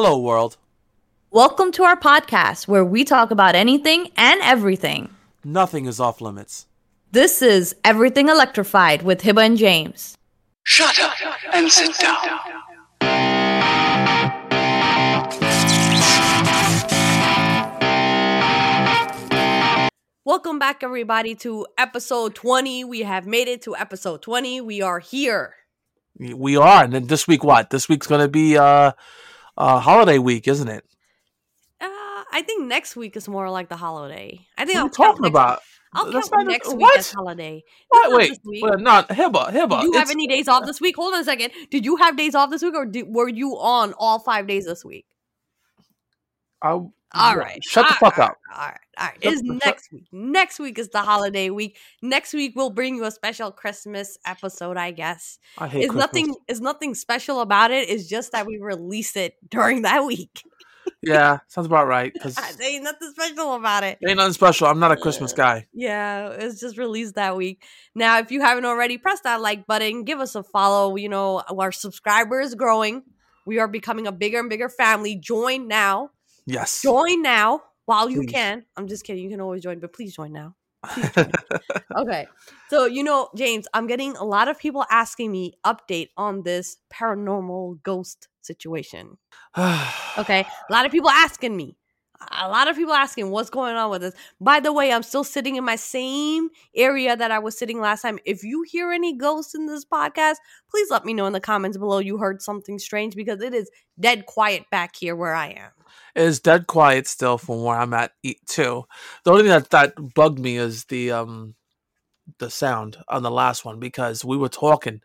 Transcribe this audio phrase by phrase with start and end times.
[0.00, 0.56] Hello, world.
[1.32, 5.10] Welcome to our podcast where we talk about anything and everything.
[5.42, 6.66] Nothing is off limits.
[7.10, 10.16] This is Everything Electrified with Hiba and James.
[10.62, 11.14] Shut up
[11.52, 12.28] and sit down.
[20.24, 22.84] Welcome back, everybody, to episode 20.
[22.84, 24.60] We have made it to episode 20.
[24.60, 25.54] We are here.
[26.16, 27.70] We are, and then this week, what?
[27.70, 28.92] This week's gonna be uh,
[29.58, 30.84] uh holiday week, isn't it?
[31.80, 31.86] Uh,
[32.32, 34.40] I think next week is more like the holiday.
[34.56, 35.60] I think What you talking about?
[35.92, 36.98] I'll That's count next week what?
[36.98, 37.62] as holiday.
[37.88, 38.16] What?
[38.16, 39.80] Wait, wait, not Hiba, Hiba.
[39.82, 40.96] Did you have any days off this week?
[40.96, 41.50] Hold on a second.
[41.70, 44.66] Did you have days off this week, or did, were you on all five days
[44.66, 45.06] this week?
[46.62, 46.80] I-
[47.14, 47.64] All yeah, right.
[47.64, 48.38] Shut the All fuck right, up.
[48.54, 48.78] All right.
[48.98, 49.14] All right.
[49.22, 50.04] Shut It's the fuck- next week.
[50.12, 51.78] Next week is the holiday week.
[52.02, 55.38] Next week we'll bring you a special Christmas episode, I guess.
[55.56, 56.00] I hate It's Christmas.
[56.00, 57.88] nothing it's nothing special about it.
[57.88, 60.42] It's just that we release it during that week.
[61.02, 62.12] Yeah, sounds about right.
[62.14, 63.98] Because there ain't nothing special about it.
[64.06, 64.66] ain't nothing special.
[64.66, 65.66] I'm not a Christmas guy.
[65.72, 67.62] Yeah, it's just released that week.
[67.94, 70.96] Now, if you haven't already, press that like button, give us a follow.
[70.96, 73.02] You know, our subscriber is growing.
[73.46, 75.14] We are becoming a bigger and bigger family.
[75.16, 76.10] Join now.
[76.48, 76.80] Yes.
[76.82, 78.32] Join now while you Please.
[78.32, 78.64] can.
[78.76, 79.22] I'm just kidding.
[79.22, 80.54] You can always join, but please join now.
[81.96, 82.28] Okay.
[82.68, 86.76] So, you know, James, I'm getting a lot of people asking me update on this
[86.92, 89.18] paranormal ghost situation.
[90.16, 90.46] Okay.
[90.68, 91.76] A lot of people asking me.
[92.40, 94.14] A lot of people asking what's going on with this.
[94.40, 98.02] By the way, I'm still sitting in my same area that I was sitting last
[98.02, 98.18] time.
[98.24, 100.36] If you hear any ghosts in this podcast,
[100.70, 103.70] please let me know in the comments below you heard something strange because it is
[104.00, 105.70] dead quiet back here where I am.
[106.18, 108.12] Is dead quiet still from where I'm at
[108.46, 108.84] too.
[109.24, 111.54] The only thing that that bugged me is the um
[112.38, 115.00] the sound on the last one because we were talking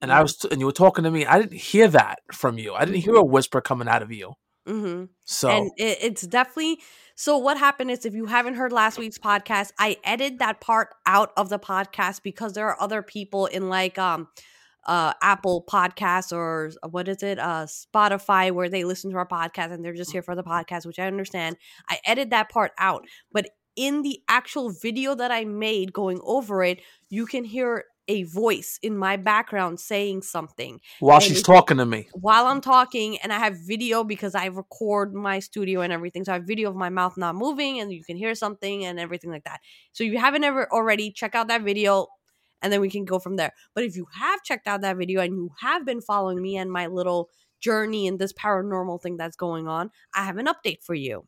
[0.00, 1.26] and I was and you were talking to me.
[1.26, 2.74] I didn't hear that from you.
[2.74, 4.34] I didn't hear a whisper coming out of you.
[4.68, 5.04] Mm-hmm.
[5.24, 6.80] So and it, it's definitely
[7.14, 10.94] so what happened is if you haven't heard last week's podcast i edited that part
[11.06, 14.28] out of the podcast because there are other people in like um
[14.86, 19.72] uh apple podcasts or what is it uh spotify where they listen to our podcast
[19.72, 21.56] and they're just here for the podcast which i understand
[21.88, 26.62] i edited that part out but in the actual video that i made going over
[26.62, 31.76] it you can hear a voice in my background saying something while and she's talking
[31.76, 35.92] to me, while I'm talking and I have video because I record my studio and
[35.92, 36.24] everything.
[36.24, 38.98] So I have video of my mouth not moving and you can hear something and
[38.98, 39.60] everything like that.
[39.92, 42.08] So if you haven't ever already, check out that video
[42.62, 43.52] and then we can go from there.
[43.74, 46.70] But if you have checked out that video and you have been following me and
[46.70, 47.28] my little
[47.60, 51.26] journey in this paranormal thing that's going on, I have an update for you.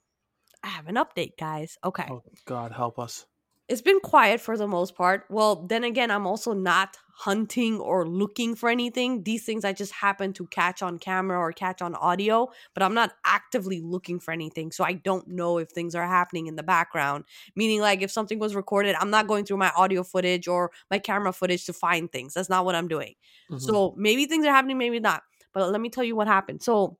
[0.63, 1.77] I have an update, guys.
[1.85, 3.27] Okay oh God help us.
[3.69, 5.25] It's been quiet for the most part.
[5.31, 9.23] Well, then again, I'm also not hunting or looking for anything.
[9.23, 12.95] These things I just happen to catch on camera or catch on audio, but I'm
[12.95, 14.73] not actively looking for anything.
[14.73, 17.25] So I don't know if things are happening in the background.
[17.55, 20.99] Meaning, like, if something was recorded, I'm not going through my audio footage or my
[20.99, 22.35] camera footage to find things.
[22.35, 23.15] That's not what I'm doing.
[23.49, 23.77] Mhm.
[23.77, 25.23] So maybe things are happening, maybe not.
[25.53, 26.63] But let me tell you what happened.
[26.63, 26.99] So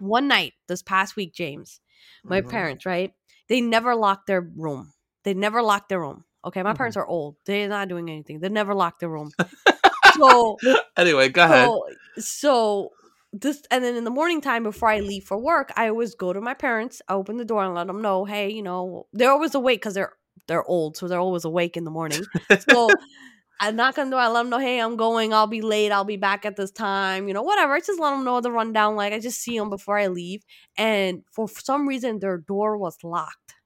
[0.00, 1.80] one night this past week, James,
[2.28, 2.42] my Mhm.
[2.42, 3.14] parents, right?
[3.48, 4.92] They never locked their room.
[5.28, 6.24] They never locked their room.
[6.42, 6.76] Okay, my Mhm.
[6.78, 7.36] parents are old.
[7.44, 8.40] They're not doing anything.
[8.40, 9.30] They never locked their room.
[10.18, 10.56] so,
[10.96, 11.68] anyway, go ahead.
[11.68, 11.84] so,
[12.18, 12.92] so
[13.34, 16.32] this, and then in the morning time before I leave for work, I always go
[16.32, 19.30] to my parents, I open the door and let them know, hey, you know, they're
[19.30, 20.14] always awake because they're
[20.46, 22.24] they're old, so they're always awake in the morning.
[22.60, 22.88] So
[23.60, 25.92] I knock on the door, I let them know, hey, I'm going, I'll be late,
[25.92, 27.74] I'll be back at this time, you know, whatever.
[27.74, 28.96] I just let them know the rundown.
[28.96, 30.42] Like I just see them before I leave,
[30.78, 33.56] and for some reason their door was locked.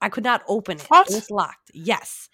[0.00, 0.86] I could not open it.
[0.88, 1.10] What?
[1.10, 1.70] It was locked.
[1.72, 2.28] Yes.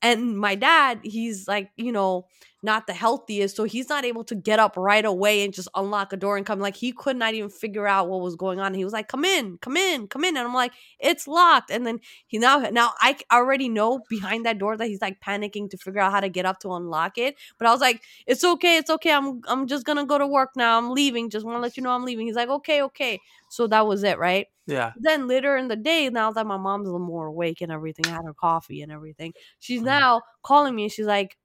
[0.00, 2.26] And my dad, he's like, you know,
[2.62, 6.12] not the healthiest, so he's not able to get up right away and just unlock
[6.12, 6.58] a door and come.
[6.60, 8.74] Like he could not even figure out what was going on.
[8.74, 11.86] He was like, "Come in, come in, come in," and I'm like, "It's locked." And
[11.86, 15.76] then he now now I already know behind that door that he's like panicking to
[15.78, 17.36] figure out how to get up to unlock it.
[17.58, 19.12] But I was like, "It's okay, it's okay.
[19.12, 20.78] I'm I'm just gonna go to work now.
[20.78, 21.30] I'm leaving.
[21.30, 24.02] Just want to let you know I'm leaving." He's like, "Okay, okay." So that was
[24.04, 24.46] it, right?
[24.66, 24.94] Yeah.
[24.94, 28.06] then later in the day, now that my mom's a little more awake and everything,
[28.08, 29.32] I had her coffee and everything.
[29.60, 29.84] She's Mhm.
[29.84, 31.36] now calling me and she's like,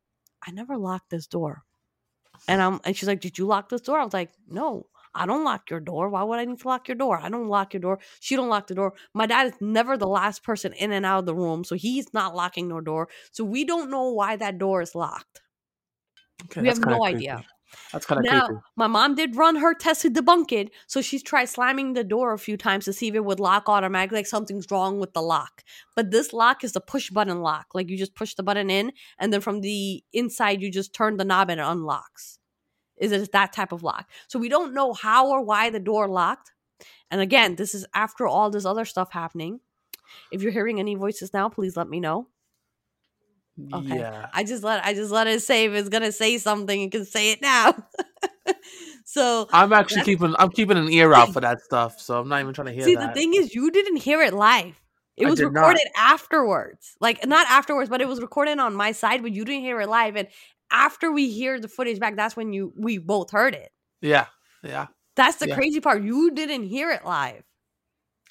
[0.46, 1.64] I never locked this door.
[2.48, 4.00] And I'm and she's like, Did you lock this door?
[4.00, 6.10] I was like, No, I don't lock your door.
[6.10, 7.20] Why would I need to lock your door?
[7.22, 8.00] I don't lock your door.
[8.20, 8.94] She don't lock the door.
[9.14, 12.14] My dad is never the last person in and out of the room, so he's
[12.14, 13.10] not locking no door.
[13.32, 15.42] So we don't know why that door is locked.
[16.46, 17.30] Okay, we have no creepy.
[17.30, 17.46] idea.
[17.92, 18.62] That's kind of Now, creepy.
[18.76, 20.72] my mom did run her test to debunk it.
[20.88, 23.70] So she's tried slamming the door a few times to see if it would lock
[23.70, 25.64] automatically, like something's wrong with the lock.
[25.96, 27.68] But this lock is the push button lock.
[27.74, 31.18] Like you just push the button in, and then from the inside, you just turn
[31.18, 32.40] the knob and it unlocks.
[32.98, 34.10] Is it that type of lock?
[34.28, 36.52] So we don't know how or why the door locked.
[37.10, 39.60] And again, this is after all this other stuff happening.
[40.32, 42.28] If you're hearing any voices now, please let me know.
[43.74, 44.00] Okay.
[44.00, 44.28] Yeah.
[44.34, 47.06] I just let I just let it say if it's gonna say something, it can
[47.06, 47.76] say it now.
[49.06, 52.42] so I'm actually keeping I'm keeping an ear out for that stuff, so I'm not
[52.42, 53.08] even trying to hear see that.
[53.10, 54.80] the thing is you didn't hear it live.
[55.16, 55.62] It I was did not.
[55.62, 56.96] recorded afterwards.
[57.00, 59.88] Like not afterwards, but it was recorded on my side, but you didn't hear it
[59.90, 60.16] live.
[60.16, 60.28] And
[60.72, 63.72] after we hear the footage back, that's when you we both heard it.
[64.02, 64.26] yeah,
[64.64, 64.88] yeah.
[65.16, 65.56] That's the Yeah.
[65.56, 66.02] crazy part.
[66.02, 67.44] You didn't hear it live.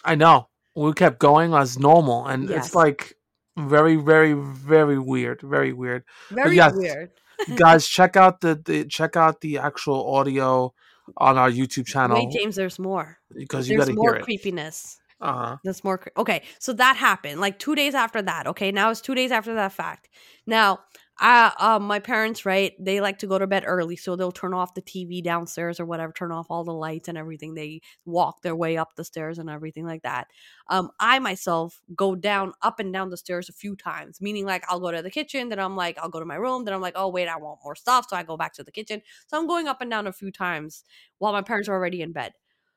[0.05, 0.49] I know.
[0.75, 2.67] We kept going as normal, and Yes.
[2.67, 3.15] it's like
[3.57, 5.41] very, very, very weird.
[5.43, 6.05] Very weird.
[6.31, 7.11] Very yes, weird.
[7.57, 10.73] Guys, check out the, the check out the actual audio
[11.17, 13.19] on our YouTube channel Wait, James, there's more.
[13.35, 14.25] because you There's got to more hear it.
[14.25, 14.99] creepiness.
[15.21, 15.57] Uh huh.
[15.65, 15.99] That's more.
[15.99, 18.47] Cre- okay, so that happened like two days after that.
[18.47, 20.09] Okay, now it's two days after that fact.
[20.47, 20.81] Now,
[21.25, 22.73] I, um, my parents, right?
[22.85, 25.87] They like to go to bed early, so they'll turn off the TV downstairs or
[25.87, 27.55] whatever, turn off all the lights and everything.
[27.55, 30.27] They walk their way up the stairs and everything like that.
[30.69, 34.65] Um, I myself go down, up and down the stairs a few times, meaning like
[34.69, 36.81] I'll go to the kitchen, then I'm like, I'll go to my room, then I'm
[36.81, 39.01] like, oh wait, I want more stuff, so I go back to the kitchen.
[39.29, 40.83] So I'm going up and down a few times
[41.19, 42.33] while my parents are already in bed.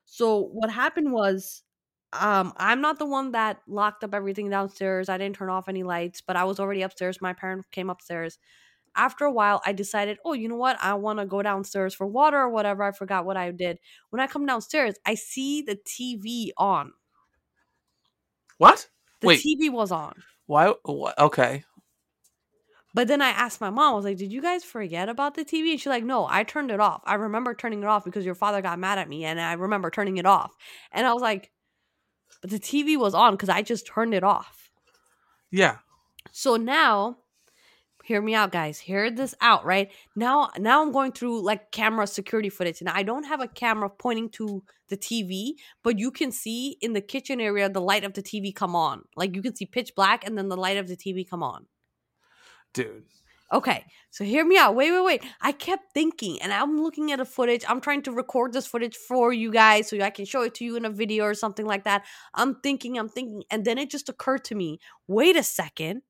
[0.06, 1.64] So what happened was
[2.20, 5.10] um i'm not the one that locked up everything downstairs.
[5.10, 7.22] I didn't turn off any lights but i was already upstairs.
[7.22, 8.40] My parents came upstairs.
[8.96, 10.78] After a while i decided oh you know what?
[10.82, 12.84] I want to go downstairs for water or whatever.
[12.84, 13.80] I forgot what i did.
[14.10, 16.94] When i come downstairs i see the tv on.
[18.58, 18.88] What?
[19.22, 19.42] the Wait.
[19.42, 20.14] tv was on.
[20.48, 20.74] Why?
[21.18, 21.64] Okay.
[22.94, 25.44] but then i asked my mom i was like did you guys forget about the
[25.44, 27.02] tv and she's like no i turned it off.
[27.06, 29.90] I remember turning it off because your father got mad at me and i remember
[29.90, 30.54] turning it off.
[30.92, 31.52] And i was like
[32.42, 34.70] but the tv was on because i just turned it off
[35.52, 35.78] Yeah.
[36.32, 37.18] So now,
[38.04, 38.80] hear me out, guys.
[38.80, 39.90] Hear this out, right?
[40.16, 43.90] Now, now I'm going through like camera security footage, and I don't have a camera
[43.90, 45.52] pointing to the TV,
[45.84, 49.04] but you can see in the kitchen area the light of the TV come on.
[49.16, 51.68] Like you can see pitch black, and then the light of the TV come on.
[52.74, 53.04] Dude.
[53.54, 54.76] Okay, so hear me out.
[54.76, 55.24] Wait, wait, wait.
[55.40, 57.64] I kept thinking, and I'm looking at a footage.
[57.68, 60.66] I'm trying to record this footage for you guys so I can show it to
[60.66, 62.06] you in a video or something like that.
[62.34, 66.02] I'm thinking, I'm thinking, and then it just occurred to me wait a second.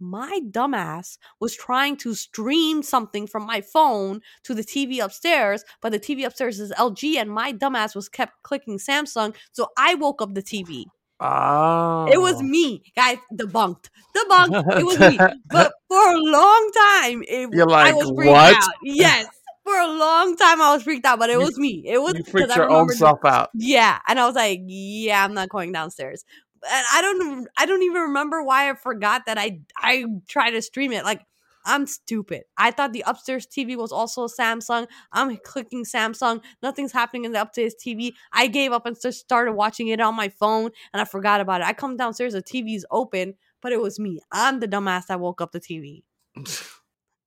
[0.00, 5.92] My dumbass was trying to stream something from my phone to the TV upstairs, but
[5.92, 9.36] the TV upstairs is LG, and my dumbass was kept clicking Samsung.
[9.52, 10.86] So I woke up the TV.
[11.20, 12.08] Oh.
[12.10, 12.42] It was oh.
[12.42, 13.18] me, guys.
[13.32, 13.90] Debunked.
[14.16, 14.78] Debunked.
[14.78, 15.18] It was me.
[15.50, 18.68] But for a long time, it, You're I was freaked "What?" out.
[18.82, 19.26] Yes.
[19.64, 21.84] For a long time, I was freaked out, but it You- was me.
[21.86, 23.50] It was You freaked I your own self out.
[23.54, 26.24] Yeah, and I was like, "Yeah, I'm not going downstairs."
[26.62, 30.62] And I don't, I don't even remember why I forgot that I, I tried to
[30.62, 31.04] stream it.
[31.04, 31.22] Like,
[31.64, 32.44] I'm stupid.
[32.56, 34.86] I thought the upstairs TV was also a Samsung.
[35.12, 36.42] I'm clicking Samsung.
[36.62, 38.12] Nothing's happening in the upstairs TV.
[38.32, 41.60] I gave up and just started watching it on my phone, and I forgot about
[41.60, 41.66] it.
[41.66, 44.20] I come downstairs, the TV's open, but it was me.
[44.32, 46.02] I'm the dumbass that woke up the TV.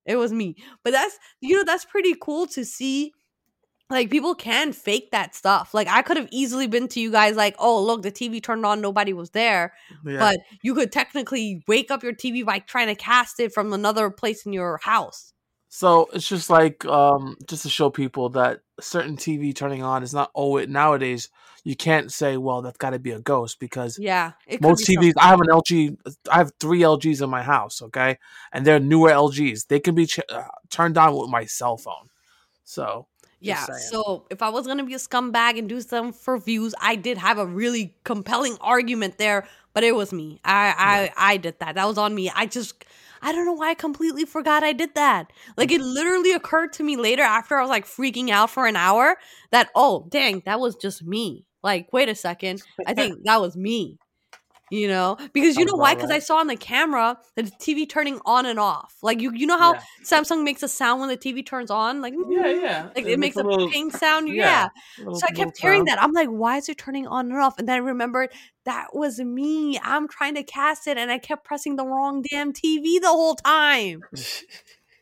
[0.06, 0.56] It was me.
[0.84, 3.14] But that's you know that's pretty cool to see.
[3.94, 5.74] Like people can fake that stuff.
[5.74, 8.66] Like I could have easily been to you guys like, "Oh, look, the TV turned
[8.66, 9.74] on, nobody was there."
[10.06, 10.18] Yeah.
[10.20, 14.10] But you could technically wake up your TV by trying to cast it from another
[14.10, 15.32] place in your house.
[15.70, 20.14] So it's just like um just to show people that certain TV turning on is
[20.14, 21.30] not always nowadays
[21.64, 25.14] you can't say well that's got to be a ghost because Yeah, most TVs something.
[25.20, 25.98] I have an LG
[26.32, 28.18] I have 3 LGs in my house, okay?
[28.52, 29.68] And they're newer LGs.
[29.68, 32.10] They can be ch- uh, turned on with my cell phone.
[32.64, 33.08] So,
[33.44, 33.66] Yeah.
[33.92, 37.18] So if I was gonna be a scumbag and do some for views, I did
[37.18, 40.40] have a really compelling argument there, but it was me.
[40.46, 41.76] I I I did that.
[41.76, 42.32] That was on me.
[42.34, 42.86] I just
[43.22, 45.32] I don't know why I completely forgot I did that.
[45.58, 48.78] Like it literally occurred to me later after I was like freaking out for an
[48.78, 49.18] hour
[49.52, 51.46] that oh dang, that was just me.
[51.62, 53.98] Like wait a second, I think that was me.
[54.72, 55.94] You know, because you know why?
[55.94, 58.96] Because I saw on the camera the TV turning on and off.
[59.04, 59.82] Like you, you know how Yeah.
[60.04, 62.64] Samsung makes a sound when the TV turns on, like yeah, mm-hmm.
[62.64, 62.90] yeah.
[62.96, 64.30] like it makes a, little, ping sound.
[64.30, 64.68] yeah, Yeah.
[65.00, 65.88] little- So I kept hearing sound.
[65.90, 66.02] that.
[66.02, 67.60] I'm like, why is it turning on and off?
[67.60, 68.30] And then I remembered
[68.66, 69.80] that was me.
[69.84, 73.36] I'm trying to cast it and I kept pressing the wrong damn TV the whole
[73.36, 74.02] time.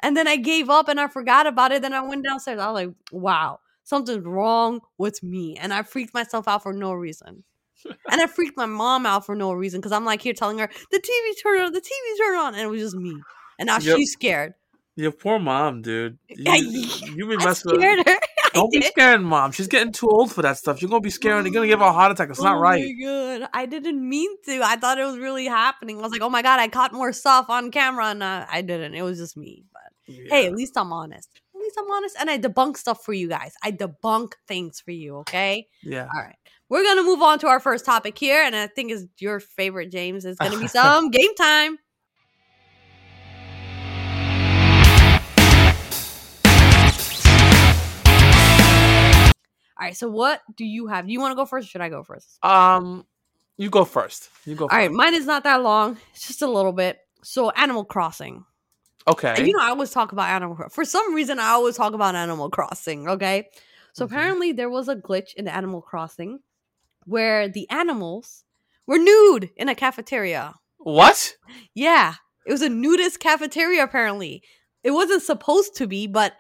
[0.04, 1.84] And then I gave up and I forgot about it.
[1.84, 2.60] Then I went downstairs.
[2.60, 5.58] I was like, wow, something's wrong with me.
[5.58, 7.44] And I freaked myself out for no reason.
[7.86, 10.70] And I freaked my mom out for no reason because I'm like here telling her,
[10.92, 12.54] the TV turned on, the TV turned on.
[12.54, 13.16] And it was just me.
[13.60, 13.98] And now Yep.
[13.98, 14.54] she's scared.
[14.96, 16.18] Your poor mom, dude.
[16.30, 16.58] You, I-
[17.16, 18.16] you be messing with scared her.
[18.54, 19.54] Don't be scaring mom.
[19.54, 20.82] She's getting too old for that stuff.
[20.82, 21.46] You're gonna be scaring.
[21.46, 22.30] You're gonna give her a heart attack.
[22.30, 22.84] It's not oh right.
[22.84, 23.06] my
[23.40, 24.62] god, I didn't mean to.
[24.62, 25.98] I thought it was really happening.
[26.00, 28.62] I was like, oh my god, I caught more stuff on camera, and uh, I
[28.62, 28.94] didn't.
[28.94, 29.64] It was just me.
[29.72, 31.30] But hey, at least I'm honest.
[31.56, 33.54] At least I'm honest, and I debunk stuff for you guys.
[33.64, 35.16] I debunk things for you.
[35.20, 35.68] Okay.
[35.82, 36.10] yeah.
[36.14, 36.36] All right.
[36.72, 39.92] We're gonna move on to our first topic here, and I think is your favorite,
[39.92, 40.24] James.
[40.24, 41.78] It's gonna be some game time.
[49.78, 51.08] All right, so what do you have?
[51.08, 52.38] Do you want to go first or should I go first?
[52.46, 53.06] Um,
[53.58, 54.30] you go first.
[54.46, 54.66] You go.
[54.72, 55.98] All right, mine is not that long.
[56.14, 57.00] It's just a little bit.
[57.24, 58.46] So, Animal Crossing.
[59.08, 59.34] Okay.
[59.36, 60.74] And you know, I always talk about Animal Crossing.
[60.74, 63.50] For some reason, I always talk about Animal Crossing, okay?
[63.94, 64.12] So, Mhm.
[64.12, 66.40] apparently, there was a glitch in Animal Crossing
[67.06, 68.44] where the animals
[68.88, 70.56] were nude in a cafeteria.
[70.78, 71.36] what?
[71.74, 72.16] Yeah,
[72.46, 74.44] it was a nudist cafeteria, apparently.
[74.84, 76.34] It wasn't supposed to be, but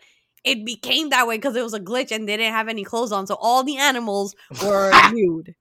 [0.43, 3.11] it became that way because it was a glitch and they didn't have any clothes
[3.11, 3.27] on.
[3.27, 5.55] So, all the animals were nude.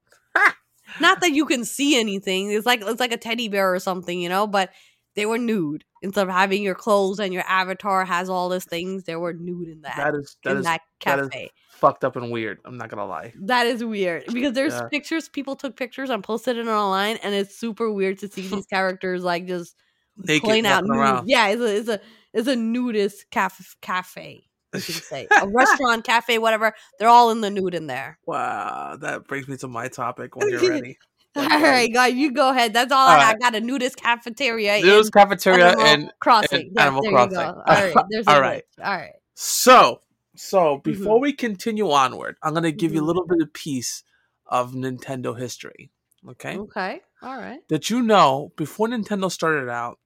[0.99, 2.51] Not that you can see anything.
[2.51, 4.71] It's like it's like a teddy bear or something, you know, but
[5.17, 5.85] they were nude.
[6.03, 9.69] Instead of having your clothes and your avatar has all these things, they were nude
[9.69, 12.59] in that, That is that in is that that is- fucked up and weird.
[12.65, 13.33] I'm not gonna lie.
[13.43, 14.89] that is weird because there's Yeah.
[14.89, 18.67] pictures people took pictures and posted it online, and it's super weird to see these
[18.73, 19.77] characters like just
[20.17, 20.97] Naked playing out nude.
[20.97, 21.29] around.
[21.29, 22.01] Yeah, it's a it's a
[22.33, 24.45] it's a nudist caf- cafe.
[24.75, 26.73] You say a restaurant, cafe, whatever.
[26.99, 28.19] They're all in the nude in there.
[28.27, 30.97] Wow, that brings me to my topic when you're ready.
[31.37, 32.73] All right, guys, you go ahead.
[32.73, 33.27] That's all, All I got.
[33.35, 33.41] right.
[33.41, 34.77] Got a nudist cafeteria.
[34.79, 36.61] In cafeteria Animal and Crossing.
[36.67, 37.31] and Yeah, Animal there Crossing.
[37.31, 37.43] you go.
[37.45, 37.95] All right,
[38.27, 38.65] All right.
[38.83, 39.13] All right.
[39.35, 40.01] So,
[40.37, 41.23] so before Mm-hmm.
[41.23, 43.07] we continue onward, I'm gonna give you a Mhm.
[43.07, 44.03] little bit of piece
[44.47, 45.91] of Nintendo history.
[46.29, 46.57] Okay.
[46.59, 47.01] Okay.
[47.23, 47.61] All right.
[47.69, 49.99] Did you know before Nintendo started out,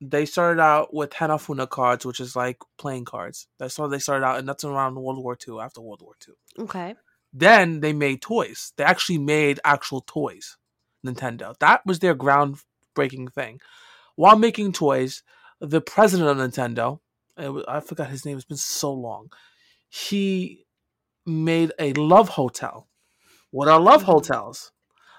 [0.00, 3.46] they started out with Hanafuda cards, which is like playing cards.
[3.58, 5.60] That's how they started out, and that's around World War II.
[5.60, 6.34] After World War II,
[6.64, 6.96] Okay.
[7.32, 8.72] then they made toys.
[8.76, 10.56] They actually made actual toys.
[11.04, 11.56] Nintendo.
[11.58, 13.60] That was their groundbreaking thing.
[14.16, 15.22] While making toys,
[15.60, 17.00] the president of Nintendo,
[17.36, 18.36] I forgot his name.
[18.36, 19.30] It's been so long.
[19.88, 20.66] He
[21.26, 22.88] made a love hotel.
[23.50, 24.06] What are love Mhm.
[24.06, 24.72] hotels?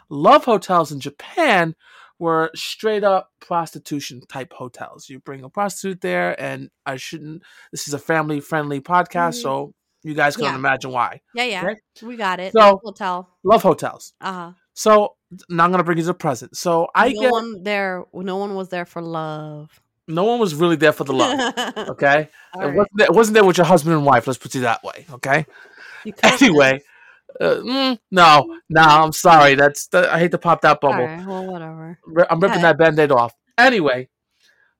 [0.09, 1.75] Love hotels in Japan
[2.19, 5.09] were straight up prostitution type hotels.
[5.09, 7.43] You bring a prostitute there, and I shouldn't.
[7.71, 9.41] This is a family friendly podcast, Mhm.
[9.41, 9.73] so
[10.03, 10.55] you guys can Yeah.
[10.55, 11.21] imagine why.
[11.33, 11.63] Yeah, yeah.
[11.63, 12.05] Okay.
[12.05, 12.53] We got it.
[12.53, 13.37] So- hotel.
[13.43, 14.13] Love hotels.
[14.21, 14.51] Uh huh.
[14.73, 15.15] So
[15.49, 16.55] now I'm gonna bring you a present.
[16.57, 18.03] So I no get one there.
[18.13, 19.79] No one was there for love.
[20.07, 21.53] no one was really there for the love.
[21.89, 22.73] Okay, it right.
[22.75, 24.27] wasn't there, it wasn't there with your husband and wife.
[24.27, 25.05] Let's put it that way.
[25.11, 25.45] Okay.
[26.05, 26.49] You could've been.
[26.49, 26.81] Anyway,
[27.39, 29.55] uh, mm, no, no, I'm sorry.
[29.55, 31.05] That's that, I hate to pop that bubble.
[31.05, 31.25] right.
[31.25, 31.97] Well, whatever.
[32.29, 33.33] I'm ripping that band-aid off.
[33.57, 34.09] Anyway,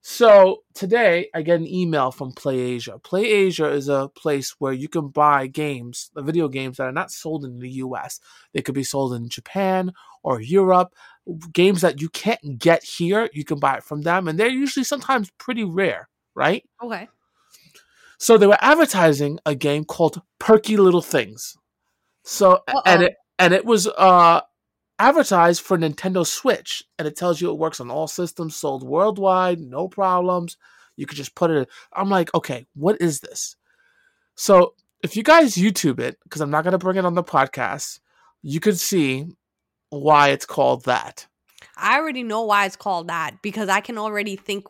[0.06, 3.00] so today I get an email from PlayAsia.
[3.00, 7.10] PlayAsia is a place where you can buy games, the video games that are not
[7.10, 8.20] sold in the US.
[8.52, 10.92] They could be sold in Japan or Europe.
[11.54, 14.84] Games that you can't get here, you can buy it from them, and they're usually
[14.84, 16.68] sometimes pretty rare, right?
[16.82, 17.08] Okay.
[18.18, 21.56] So they were advertising a game called Perky Little Things.
[22.24, 23.06] So and Uh-oh.
[23.06, 24.42] it and it was uh
[24.98, 29.60] advertised for Nintendo Switch and it tells you it works on all systems, sold worldwide,
[29.60, 30.56] no problems.
[30.96, 33.56] You could just put it I'm like, okay, what is this?
[34.36, 38.00] So if you guys YouTube it, because I'm not gonna bring it on the podcast,
[38.42, 39.26] you could see
[39.90, 41.26] why it's called that.
[41.76, 44.66] I already know why it's called that because I can already think.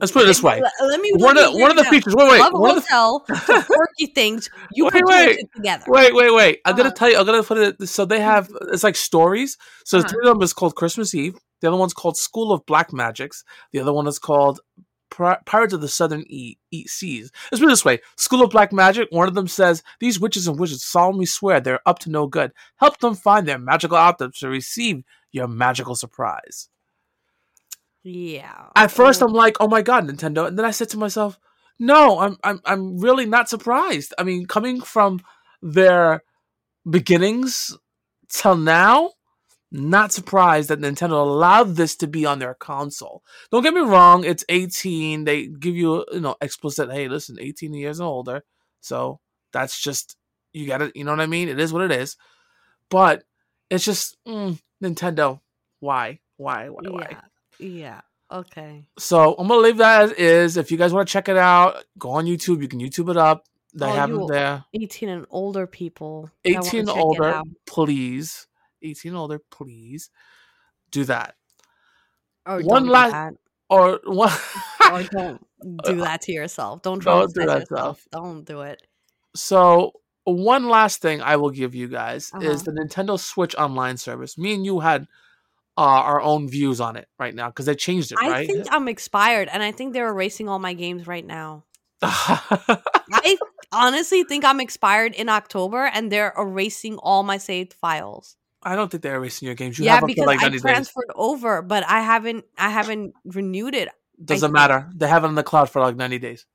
[0.00, 0.60] Let's put it this way.
[0.80, 1.12] Let, me.
[1.16, 2.14] One of the, one of the features.
[2.16, 2.38] Wait, wait.
[2.40, 4.48] Love one of the quirky things.
[4.72, 5.40] You Wait, wait.
[5.54, 5.84] together.
[5.88, 6.60] Wait, wait, wait.
[6.64, 6.94] I'm gonna Uh-huh.
[6.96, 7.18] tell you.
[7.18, 7.88] I'm gonna put it.
[7.88, 8.50] So they have.
[8.72, 9.56] It's like stories.
[9.84, 10.08] So Uh-huh.
[10.08, 11.36] three of them is called Christmas Eve.
[11.60, 13.44] The other one's called School of Black Magics.
[13.72, 14.60] The other one is called
[15.10, 17.30] Pirates of the Southern e- e- Seas.
[17.50, 19.08] Let's put it this way: School of Black Magic.
[19.10, 22.52] One of them says these witches and wizards solemnly swear they're up to no good.
[22.76, 25.02] Help them find their magical items to receive
[25.32, 26.68] your magical surprise.
[28.02, 28.66] Yeah.
[28.76, 31.38] At first, I'm like, "Oh my god, Nintendo!" And then I said to myself,
[31.78, 34.14] "No, I'm, I'm, I'm really not surprised.
[34.18, 35.20] I mean, coming from
[35.60, 36.22] their
[36.88, 37.76] beginnings
[38.28, 39.12] till now,
[39.70, 43.22] not surprised that Nintendo allowed this to be on their console.
[43.50, 45.24] Don't get me wrong; it's 18.
[45.24, 46.90] They give you, you know, explicit.
[46.90, 48.44] Hey, listen, 18 years and older.
[48.80, 49.20] So
[49.52, 50.16] that's just
[50.52, 51.48] you got to, you know what I mean?
[51.48, 52.16] It is what it is.
[52.88, 53.24] But
[53.68, 55.40] it's just mm, Nintendo.
[55.80, 56.20] Why?
[56.36, 56.68] Why?
[56.68, 56.82] Why?
[56.88, 57.06] Why?
[57.10, 57.20] yeah.
[57.60, 58.00] Yeah.
[58.32, 58.84] Okay.
[58.98, 60.56] So I'm gonna leave that as is.
[60.56, 62.62] If you guys want to check it out, go on YouTube.
[62.62, 63.44] You can YouTube it up.
[63.74, 64.64] They Oh, have them there.
[64.74, 66.30] 18 and older people.
[66.44, 68.46] 18 check it older, please.
[68.82, 70.10] 18 and older, please.
[70.90, 71.34] Do that.
[72.46, 73.34] Or One last- that.
[73.68, 74.32] Or one.
[74.92, 75.40] Or don't
[75.84, 76.82] do that to yourself.
[76.82, 78.04] Don't Don't do that yourself.
[78.10, 78.82] Don't do it.
[79.36, 79.92] so
[80.24, 82.62] one last thing I will give you guys is Uh-huh.
[82.64, 84.36] the Nintendo Switch Online service.
[84.36, 85.06] Me and you had
[85.76, 88.46] uh, our own views on it right now because they changed it, I right?
[88.46, 91.64] think I'm expired, and I think they're erasing all my games right now.
[92.02, 93.36] I
[93.72, 98.36] honestly think I'm expired in October, and they're erasing all my saved files.
[98.62, 99.78] I don't think they're erasing your games.
[99.78, 100.62] You yeah, because like I 90 days.
[100.62, 103.88] transferred over, but I haven't I haven't renewed it.
[104.22, 104.90] Doesn't matter.
[104.94, 106.46] They have it in the cloud for like 90 days.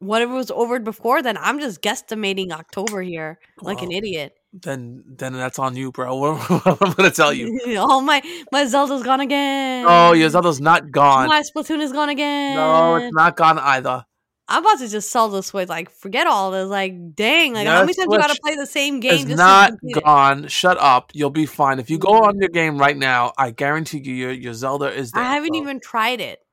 [0.00, 4.34] Whatever was over before, then I'm just guesstimating October here, like an idiot.
[4.62, 6.14] Then then that's on you, bro.
[6.36, 7.60] What I'm gonna tell you.
[7.78, 9.84] oh my, my Zelda's gone again.
[9.88, 11.28] Oh, your Zelda's not gone.
[11.28, 12.54] My Splatoon is gone again.
[12.54, 14.04] No, it's not gone either.
[14.46, 15.68] I'm about to just sell the Switch.
[15.68, 16.68] Like, forget all this.
[16.68, 17.54] Like, dang.
[17.54, 19.26] Like, how many times you gotta play the same game?
[19.26, 20.04] It's not it?
[20.04, 20.48] gone.
[20.48, 21.10] Shut up.
[21.14, 21.80] You'll be fine.
[21.80, 22.54] If you go on your mm.
[22.54, 25.22] game right now, I guarantee you your, your Zelda is there.
[25.22, 25.62] I haven't bro.
[25.62, 26.43] even tried it.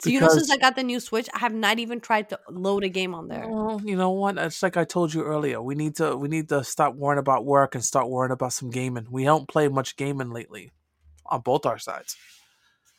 [0.00, 2.38] So you know, since I got the new Switch, I have not even tried to
[2.48, 3.48] load a game on there.
[3.48, 4.38] Well, you know what?
[4.38, 5.60] It's like I told you earlier.
[5.60, 8.70] We need to we need to stop worrying about work and start worrying about some
[8.70, 9.08] gaming.
[9.10, 10.70] We don't play much gaming lately,
[11.26, 12.16] on both our sides.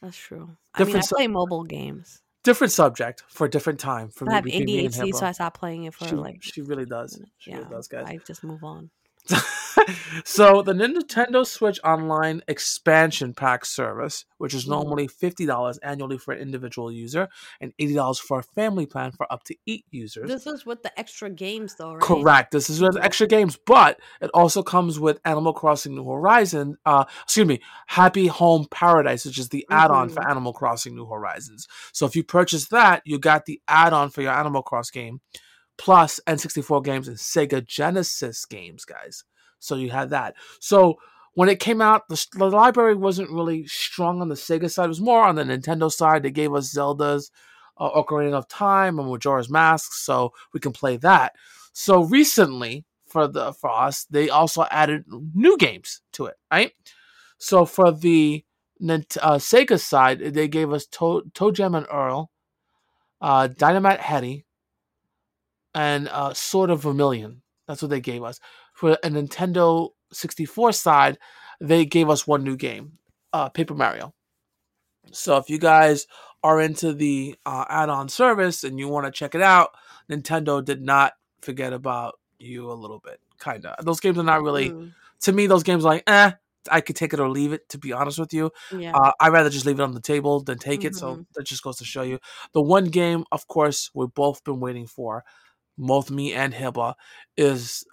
[0.02, 0.38] That's true.
[0.44, 2.22] I mean, I Different su- play mobile games.
[2.44, 4.10] Different subject for a different time.
[4.10, 6.38] For I me, have ADHD, so I stopped playing it for she, like.
[6.42, 7.20] she really does.
[7.38, 8.06] She yeah, really does, guys.
[8.08, 8.90] I just move on.
[10.24, 14.70] so the Nintendo Switch Online expansion pack service, which is Mhm.
[14.70, 17.28] normally fifty dollars annually for an individual user
[17.62, 20.30] and eighty dollars for a family plan for up to eight users.
[20.30, 22.02] This is with the extra games, though, right?
[22.02, 22.52] Correct.
[22.52, 26.78] This is with extra games, but it also comes with Animal Crossing New Horizon.
[26.86, 31.68] Uh, excuse me, Happy Home Paradise, which is the add-on for Animal Crossing New Horizons.
[31.94, 35.22] So if you purchase that, you got the add-on for your Animal Cross game,
[35.80, 39.24] plus N64 games and Sega Genesis games, guys.
[39.58, 40.36] So you had that.
[40.60, 41.00] So
[41.34, 44.86] when it came out, the, the library wasn't really strong on the Sega side.
[44.86, 46.22] It was more on the Nintendo side.
[46.22, 47.32] They gave us Zelda's
[47.78, 51.34] uh, Ocarina of Time and Majora's Mask, so we can play that.
[51.72, 56.74] So recently, for the for us, they also added new games to it, right?
[57.38, 58.44] So for the
[58.82, 62.32] uh, Sega side, they gave us to- ToeJam and Earl,
[63.22, 64.46] uh, Dynamite Headdy,
[65.74, 67.42] and uh, Sword of Vermilion.
[67.68, 68.40] That's what they gave us.
[68.74, 71.18] For a Nintendo 64 side,
[71.62, 72.94] they gave us one new game,
[73.34, 74.14] uh, Paper Mario.
[75.12, 76.08] So if you guys
[76.44, 79.70] are into the uh, add-on service and you want to check it out,
[80.10, 83.84] Nintendo did not forget about you a little bit, kind of.
[83.86, 85.48] Those games are not really Mm, to me.
[85.48, 86.32] Those games are like, eh,
[86.72, 87.68] I could take it or leave it.
[87.70, 88.96] To be honest with you, yeah.
[88.96, 90.96] uh, I'd rather just leave it on the table than take it.
[90.96, 91.26] So Mhm.
[91.36, 92.20] that just goes to show you.
[92.54, 95.24] The one game, of course, we've both been waiting for,
[95.80, 96.94] both me and Hiba,
[97.38, 97.84] is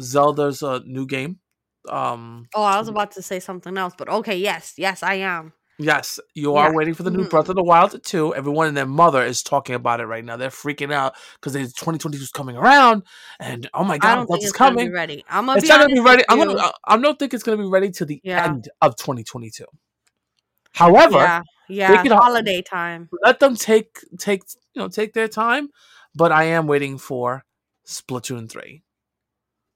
[0.00, 1.40] Zelda's uh, new game.
[1.88, 5.52] Um, oh, I was about to say something else, but okay, yes, yes, I am.
[5.78, 6.76] yes, you are Yeah.
[6.76, 7.30] waiting for the new Mhm.
[7.30, 8.34] Breath of the Wild 2.
[8.34, 10.36] Everyone and their mother is talking about it right now.
[10.38, 13.02] They're freaking out because 2022 is coming around,
[13.40, 14.86] and oh my god, what's think it's gonna coming?
[14.86, 15.24] be ready.
[15.28, 16.24] I'm gonna It's be not gonna be ready.
[16.28, 16.56] I'm gonna.
[16.58, 18.44] I- I don't think it's gonna be ready to the Yeah.
[18.44, 19.66] end of 2022.
[20.72, 23.08] However, yeah, yeah, can holiday time.
[23.22, 24.42] let them take take
[24.74, 25.68] you know take their time.
[26.16, 27.44] But I am waiting for
[27.86, 28.82] Splatoon three.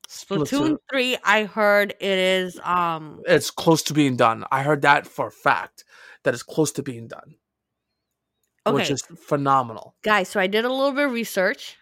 [0.08, 4.44] Splatoon three, I heard it is um It's close to being done.
[4.50, 5.84] I heard that for a fact
[6.24, 7.36] that it's close to being done,
[8.66, 9.94] which is phenomenal.
[10.02, 10.28] guys.
[10.28, 11.76] So I did a little bit of research,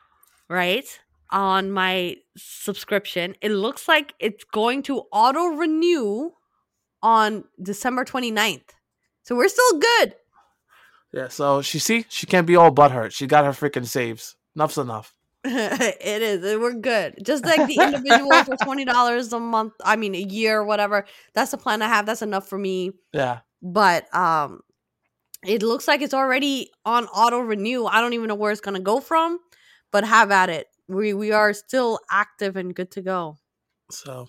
[0.48, 0.86] right,
[1.30, 3.36] on my subscription.
[3.40, 6.32] It looks like it's going to auto renew
[7.02, 8.70] on December 29th.
[9.22, 10.14] So we're still good.
[11.12, 11.28] Yeah.
[11.28, 13.12] So she see she can't be all butthurt.
[13.12, 14.36] She got her freaking saves.
[14.58, 15.14] Enough's enough.
[15.44, 16.58] it is.
[16.58, 17.14] We're good.
[17.22, 19.74] Just like the individual for twenty dollars a month.
[19.84, 21.04] I mean, a year, whatever.
[21.32, 22.06] That's the plan I have.
[22.06, 22.90] That's enough for me.
[23.12, 23.40] Yeah.
[23.62, 24.62] But um,
[25.46, 27.86] it looks like it's already on auto renew.
[27.86, 29.38] I don't even know where it's gonna go from,
[29.92, 30.66] but have at it.
[30.88, 33.38] We we are still active and good to go.
[33.92, 34.26] So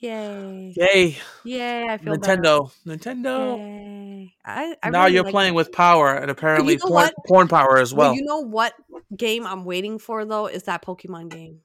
[0.00, 0.72] Yay!
[0.76, 1.88] yay, Yay!
[1.88, 2.42] I feel better.
[2.42, 3.58] Nintendo, Nintendo.
[4.44, 5.56] I, I now really you're like playing it.
[5.56, 8.16] with power and apparently know porn, porn power as Well, well.
[8.16, 8.74] you know what
[9.16, 11.60] game I'm waiting for though is that Pokemon game.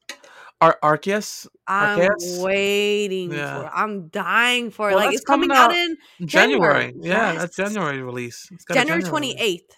[0.61, 2.41] Ar- Arceus, I'm Arceus?
[2.43, 3.59] waiting Yeah.
[3.61, 3.65] for.
[3.67, 3.71] it.
[3.75, 4.95] I'm dying for it.
[4.95, 6.91] Like it's coming, coming out, out in January.
[6.93, 6.93] January.
[7.01, 8.47] Yeah, that's January release.
[8.51, 9.69] It's got January twenty eighth.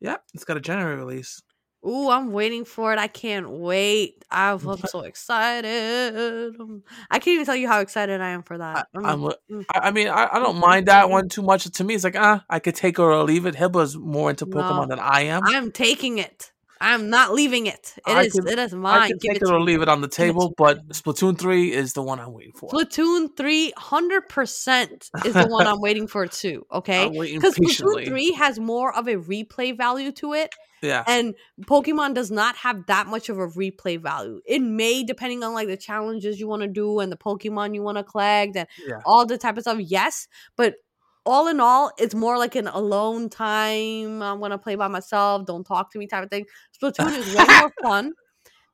[0.00, 1.40] Yeah, it's got a January release.
[1.86, 2.98] Ooh, I'm waiting for it.
[2.98, 4.24] I can't wait.
[4.30, 6.54] I'm so excited.
[7.10, 8.86] I can't even tell you how excited I am for that.
[8.94, 9.64] I, I'm- mm.
[9.70, 11.64] I mean, I, I don't mind that one too much.
[11.64, 13.56] To me, it's like, ah, I could take it or leave it.
[13.56, 14.86] Hiba's more into Pokemon No.
[14.86, 15.42] than I am.
[15.44, 16.51] I'm taking it.
[16.82, 17.94] I'm not leaving it.
[17.96, 18.32] It I is.
[18.32, 20.12] could- it is I can Give take it it or leave it on the Give
[20.12, 22.68] it to table, but Splatoon 3 is the one I'm waiting for.
[22.70, 26.66] Splatoon 3, 100% is the one I'm waiting for too.
[26.72, 27.08] Okay.
[27.08, 30.50] Because Splatoon 3 has more of a replay value to it.
[30.82, 31.04] yeah.
[31.06, 31.34] And
[31.66, 34.40] Pokemon does not have that much of a replay value.
[34.46, 37.82] It may, depending on like the challenges you want to do and the Pokemon you
[37.82, 38.98] want to collect and Yeah.
[39.06, 39.78] all the type of stuff.
[39.80, 40.74] Yes, but
[41.24, 44.22] all in all, it's more like an alone time.
[44.22, 45.46] I'm gonna play by myself.
[45.46, 46.46] Don't talk to me type of thing.
[46.80, 48.12] Splatoon is way more fun,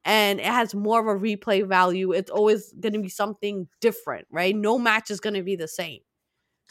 [0.05, 2.13] and it has more of a replay value.
[2.13, 4.57] It's always going to be something different, right?
[4.57, 6.01] No match is going to be the same.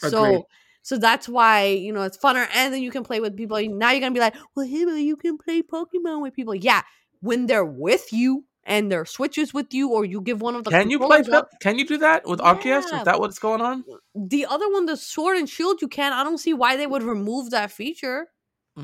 [0.02, 0.10] Agreed.
[0.10, 0.46] So
[0.82, 3.56] so that's why you know it's funner, and then you can play with people.
[3.68, 6.54] Now you're gonna be like, well, Hiba, you can play Pokemon with people.
[6.54, 6.82] Yeah,
[7.20, 10.70] when they're with you and they're switches with you, or you give one of the
[10.70, 11.20] Can you play?
[11.20, 12.84] up- that- Can you do that with Arceus?
[12.90, 12.98] Yeah.
[12.98, 13.84] Is that what's going on?
[14.14, 16.12] the other one, the Sword and Shield, you can.
[16.12, 18.28] I don't see why they would remove that feature.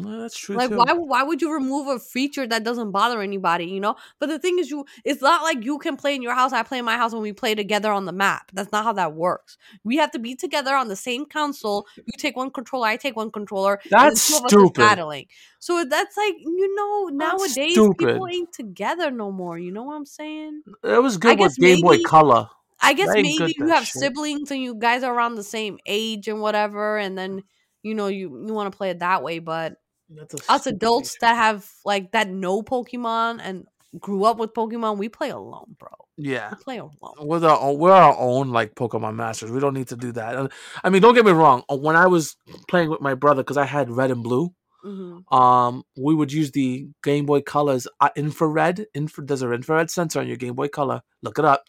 [0.02, 0.76] That's true like too.
[0.76, 4.38] why why would you remove a feature that doesn't bother anybody you know but the
[4.38, 6.85] thing is you it's not like you can play in your house i play in
[6.85, 9.96] my house when we play together on the map that's not how that works we
[9.96, 13.30] have to be together on the same console you take one controller i take one
[13.30, 14.76] controller That's two of us stupid.
[14.76, 15.26] battling
[15.59, 19.94] so that's like you know That's nowadays people ain't together no more you know what
[19.94, 22.48] i'm saying It was good guess with Game Boy Color.
[22.80, 24.02] I guess maybe you have shit.
[24.02, 27.42] siblings and you guys are around the same age and whatever, and then
[27.83, 29.38] you know you you want to play it that way.
[29.38, 29.76] But
[30.09, 31.19] That's a us adults feature.
[31.21, 33.67] that have like that know Pokemon and
[33.99, 35.88] grew up with Pokemon, we play alone, bro.
[36.17, 36.51] yeah.
[36.51, 37.17] We play alone.
[37.21, 39.51] We're our own, we're our own like Pokemon masters.
[39.51, 40.37] We don't need to do that.
[40.37, 40.49] Uh,
[40.83, 41.62] I mean, don't get me wrong.
[41.71, 42.37] uh, When I was
[42.69, 46.53] playing with my brother, because I had red and blue, hmm um, we would use
[46.53, 48.87] the Game Boy Color's uh, infrared.
[48.95, 51.03] Infra, there's an infrared sensor on your Game Boy Color.
[51.23, 51.64] Look it up,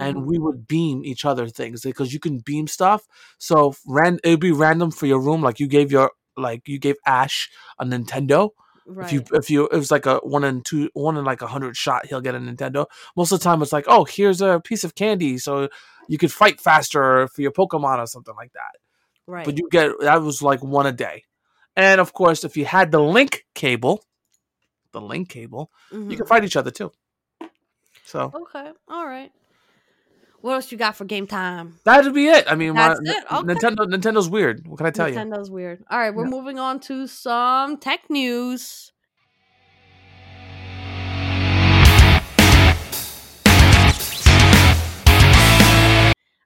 [0.00, 0.26] and Mm-hmm.
[0.26, 3.02] we would beam each other things because you can beam stuff.
[3.38, 5.42] So ran, it'd be random for your room.
[5.42, 8.50] Like you gave your like you gave Ash a Nintendo.
[8.86, 9.06] right.
[9.06, 11.46] If you if you it was like a one in two one in like a
[11.46, 12.86] hundred shot, he'll get a Nintendo.
[13.16, 15.68] Most of the time, it's like, oh, here's a piece of candy, so
[16.08, 18.72] you could fight faster for your Pokemon or something like that.
[19.26, 19.44] right.
[19.44, 21.24] But you get that was like one a day,
[21.76, 24.04] and of course, if you had the link cable,
[24.92, 26.16] the link cable, you Mhm.
[26.16, 26.92] can fight each other too.
[28.04, 28.72] So Okay.
[28.88, 29.32] All right.
[30.42, 31.78] What else you got for game time?
[31.84, 32.44] that'd be it.
[32.50, 33.24] I mean, my- That's it?
[33.32, 33.54] Okay.
[33.54, 34.66] Nintendo Nintendo's weird.
[34.66, 35.14] What can I tell you?
[35.14, 35.84] Nintendo's weird.
[35.88, 36.30] All right, we're Yeah.
[36.30, 38.90] moving on to some tech news.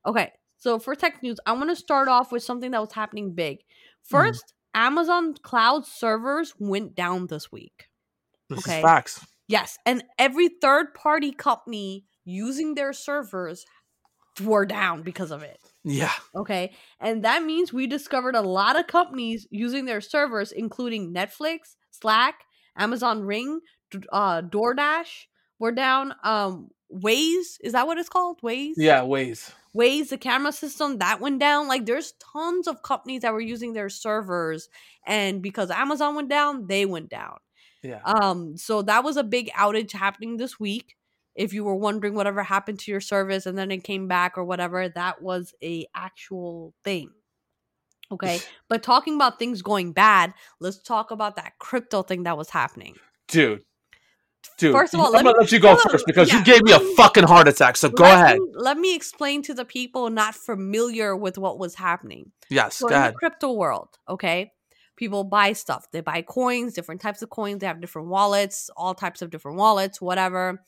[0.07, 3.35] Okay, so for tech news, I want to start off with something that was happening
[3.35, 3.59] big.
[3.59, 3.63] Hmm.
[4.17, 7.89] First, Amazon cloud servers went down this week.
[8.49, 8.77] This Okay.
[8.79, 9.27] is facts.
[9.49, 13.65] Yes, and every third party company using their servers
[14.41, 15.59] were down because of it.
[15.85, 16.13] Yeah.
[16.35, 16.73] Okay.
[17.01, 22.45] And that means we discovered a lot of companies using their servers, including Netflix, Slack,
[22.77, 23.61] Amazon Ring,
[24.13, 25.27] uh, DoorDash.
[25.59, 26.15] We're down.
[26.25, 28.41] Um, Waze, is that what it's called?
[28.43, 28.75] Waze?
[28.77, 29.03] Yeah.
[29.05, 29.53] Ways.
[29.77, 31.69] Waze, the camera system, that went down.
[31.69, 34.69] Like there's tons of companies that were using their servers.
[35.07, 37.37] And because Amazon went down, they went down.
[37.83, 38.01] Yeah.
[38.05, 40.96] Um, so that was a big outage happening this week.
[41.37, 44.45] If you were wondering whatever happened to your service and then it came back or
[44.45, 47.11] whatever, that was a actual thing.
[48.13, 48.39] Okay.
[48.69, 52.95] but talking about things going bad, let's talk about that crypto thing that was happening.
[53.27, 53.63] Dude.
[54.59, 54.73] Dude.
[54.73, 56.45] First of all, I'm let gonna me- let you go on, first because yeah, you
[56.45, 57.77] gave me a fucking heart attack.
[57.77, 58.39] So go Let ahead.
[58.39, 62.31] me- let me explain to the people not familiar with what was happening.
[62.49, 62.77] Yes.
[62.77, 63.15] So in ahead.
[63.15, 64.53] the crypto world, okay,
[64.95, 65.87] people buy stuff.
[65.91, 67.59] They buy coins, different types of coins.
[67.61, 70.63] They have different wallets, all types of different wallets, whatever.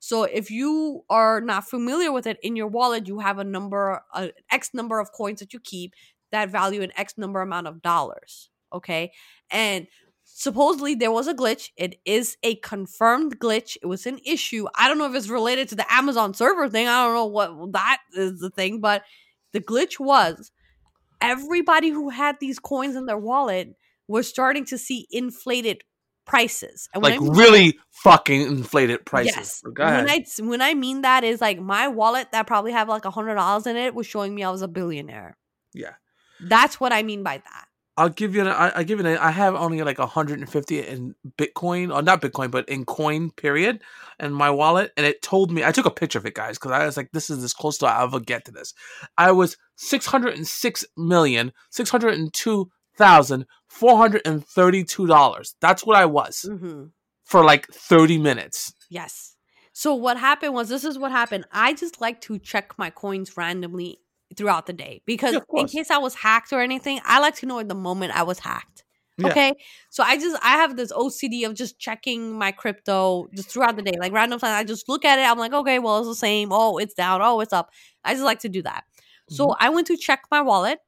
[0.00, 4.02] So if you are not familiar with it, in your wallet you have a number,
[4.14, 5.94] an X number of coins that you keep
[6.32, 8.50] that value an X number amount of dollars.
[8.72, 9.12] Okay,
[9.50, 9.86] and
[10.24, 11.70] supposedly there was a glitch.
[11.76, 13.76] It is a confirmed glitch.
[13.82, 14.66] It was an issue.
[14.74, 16.88] I don't know if it's related to the Amazon server thing.
[16.88, 19.02] I don't know what that is the thing, but
[19.52, 20.50] the glitch was
[21.20, 23.74] everybody who had these coins in their wallet
[24.08, 25.82] was starting to see inflated
[26.30, 26.88] prices.
[26.94, 29.34] And Like I mean- really fucking inflated prices.
[29.36, 29.62] Yes.
[29.74, 30.04] Go ahead.
[30.04, 33.10] When I when I mean that is like my wallet that probably have like a
[33.10, 35.36] hundred dollars in it was showing me I was a billionaire.
[35.74, 35.94] yeah.
[36.42, 37.64] That's what I mean by that.
[37.98, 38.46] I'll give you an.
[38.48, 39.18] I, I give you an.
[39.18, 43.30] I have only like 150 in Bitcoin, or not Bitcoin, but in coin.
[43.32, 43.82] Period,
[44.18, 45.62] And my wallet, and it told me.
[45.64, 47.76] I took a picture of it, guys, because I was like, "This is as close
[47.78, 48.72] to I ever get to this."
[49.18, 55.54] I was 606 million 602 thousand four hundred and thirty-two dollars.
[55.60, 56.84] That's what I was hmm
[57.24, 58.74] for like 30 minutes.
[58.88, 59.36] Yes.
[59.72, 61.46] So what happened was this is what happened.
[61.52, 63.98] I just like to check my coins randomly
[64.36, 67.46] throughout the day because Yeah, in case I was hacked or anything, I like to
[67.46, 68.84] know at the moment I was hacked.
[69.18, 69.28] Yeah.
[69.28, 69.52] Okay.
[69.90, 73.82] So I just I have this OCD of just checking my crypto just throughout the
[73.82, 73.96] day.
[74.00, 75.22] Like random times I just look at it.
[75.30, 76.48] I'm like, okay, well, it's the same.
[76.52, 77.20] Oh, it's down.
[77.22, 77.70] Oh, it's up.
[78.04, 78.84] I just like to do that.
[79.28, 79.64] So Mm-hmm.
[79.64, 80.80] I went to check my wallet.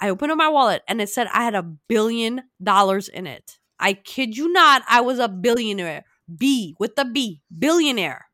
[0.00, 3.58] I opened up my wallet and it said I had a billion dollars in it.
[3.78, 6.04] I kid you not, I was a billionaire.
[6.38, 8.26] B with the B, billionaire.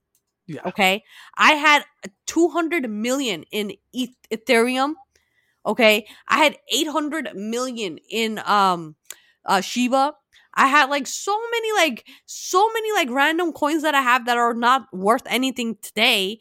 [0.46, 0.60] Yeah.
[0.66, 1.02] Okay.
[1.36, 1.84] I had
[2.26, 4.94] 200 million in Eth- Ethereum.
[5.64, 6.06] Okay.
[6.28, 8.96] I had 800 million in um
[9.44, 10.14] uh Shiba.
[10.54, 14.38] I had like so many like so many like random coins that I have that
[14.38, 16.38] are not worth anything today.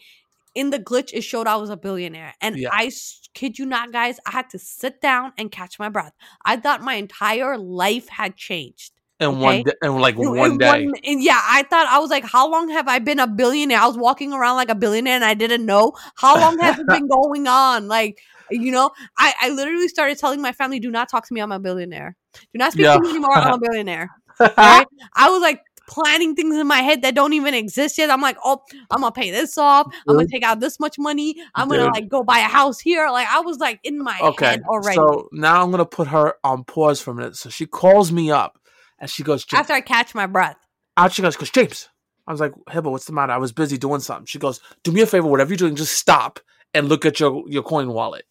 [0.56, 2.70] In the glitch, it showed I was a billionaire, and Yeah.
[2.72, 2.90] I
[3.36, 4.20] kid you not, guys.
[4.26, 6.14] I had to sit down and catch my breath.
[6.44, 8.94] I thought my entire life had changed.
[9.20, 9.64] in one Okay.
[9.64, 10.88] day, in like one in day.
[11.04, 13.80] in- yeah, I thought I was like, how long have I been a billionaire?
[13.80, 15.94] I was walking around like a billionaire and I didn't know.
[16.16, 17.88] How long has it been going on?
[17.88, 18.20] Like,
[18.52, 21.52] you know, I, I literally started telling my family, do not talk to me, I'm
[21.54, 22.16] a billionaire.
[22.34, 22.96] Do not speak Yeah.
[22.96, 24.10] to me anymore, I'm a billionaire.
[24.58, 24.86] Right?
[25.16, 28.10] I was like planning things in my head that don't even exist yet.
[28.10, 29.94] I'm like, oh, I'm gonna pay this off.
[30.08, 31.36] I'm gonna take out this much money.
[31.54, 33.10] I'm gonna like go buy a house here.
[33.10, 34.96] Like I was like in my okay, head already.
[34.96, 37.36] so now I'm gonna put her on pause for a minute.
[37.36, 38.60] So she calls me up
[39.00, 39.62] and she goes, James.
[39.62, 40.58] After I catch my breath.
[40.98, 41.90] out she goes, goes, James.
[42.28, 43.34] I was like, Hiba, what's the matter?
[43.34, 44.26] I was busy doing something.
[44.26, 46.40] She goes, do me a favor, whatever you're doing, just stop
[46.74, 48.26] and look at your your coin wallet.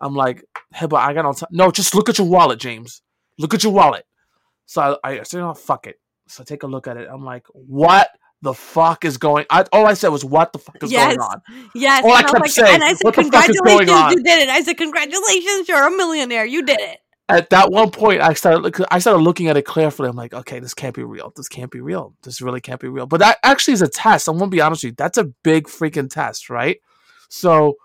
[0.00, 1.48] I'm like, Hiba, I got no time.
[1.52, 3.02] No, just look at your wallet, James.
[3.38, 4.04] Look at your wallet.
[4.66, 5.96] So I, I said, oh, fuck it.
[6.28, 7.08] So I take a look at it.
[7.10, 8.10] I'm like, what
[8.42, 11.16] the fuck is going I all I said was, what the fuck is Yes.
[11.16, 11.42] going on?
[11.74, 12.04] Yes.
[12.04, 13.90] All I and was kept like, saying, and I said, "What the fuck is congratulations,
[13.90, 14.48] going on?" you did it.
[14.48, 16.44] I said, congratulations, you're a millionaire.
[16.44, 16.98] You did it.
[17.28, 20.08] At that one point, I started I started looking at it carefully.
[20.08, 21.32] I'm like, okay, this can't be real.
[21.34, 22.14] This can't be real.
[22.22, 23.06] This really can't be real.
[23.06, 24.28] But that actually is a test.
[24.28, 24.94] I'm gonna be honest with you.
[24.96, 26.80] That's a big freaking test, right?
[27.28, 27.78] So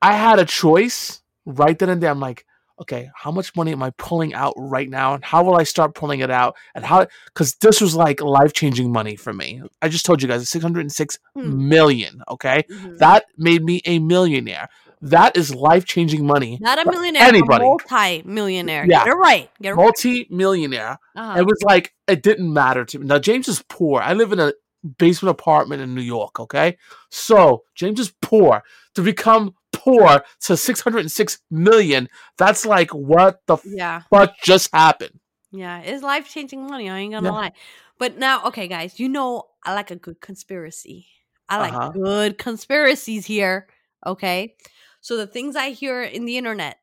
[0.00, 2.10] I had a choice right then and there.
[2.10, 2.46] I'm like,
[2.80, 5.94] okay, how much money am I pulling out right now, and how will I start
[5.94, 7.06] pulling it out, and how?
[7.26, 9.62] Because this was like life changing money for me.
[9.82, 11.68] I just told you guys, six hundred and six Hmm.
[11.68, 12.22] million.
[12.30, 12.64] Okay,
[12.98, 14.68] that made me a millionaire.
[15.00, 16.58] That is life changing money.
[16.60, 17.64] Not a millionaire, anybody.
[17.64, 18.84] a multi-millionaire.
[18.88, 19.04] Yeah.
[19.04, 19.50] Get it right.
[19.62, 19.76] Get it.
[19.76, 20.98] Multi millionaire.
[21.14, 21.38] Uh-huh.
[21.38, 23.06] It was like it didn't matter to me.
[23.06, 24.00] Now James is poor.
[24.00, 24.52] I live in a
[24.98, 26.40] basement apartment in New York.
[26.40, 26.78] Okay,
[27.10, 28.62] so James is poor.
[28.94, 29.54] To become
[29.88, 34.02] poor to six hundred and six million, that's like what the yeah.
[34.10, 35.18] fuck just happened.
[35.50, 35.80] Yeah.
[35.80, 36.90] It's life-changing money.
[36.90, 37.32] I ain't gonna Yeah.
[37.34, 37.52] lie.
[37.98, 41.06] But now, okay, guys, you know I like a good conspiracy.
[41.48, 41.90] I like Uh-huh.
[41.90, 43.68] good conspiracies here.
[44.06, 44.56] Okay.
[45.00, 46.78] So the things I hear in the internet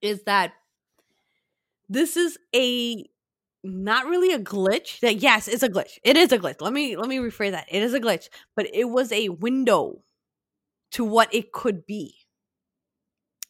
[0.00, 0.52] is that
[1.88, 3.04] this is a
[3.64, 5.00] not really a glitch.
[5.00, 5.98] That yes, it's a glitch.
[6.02, 6.60] It is a glitch.
[6.60, 7.66] Let me let me rephrase that.
[7.70, 10.02] It is a glitch, but it was a window
[10.92, 12.14] to what it could be.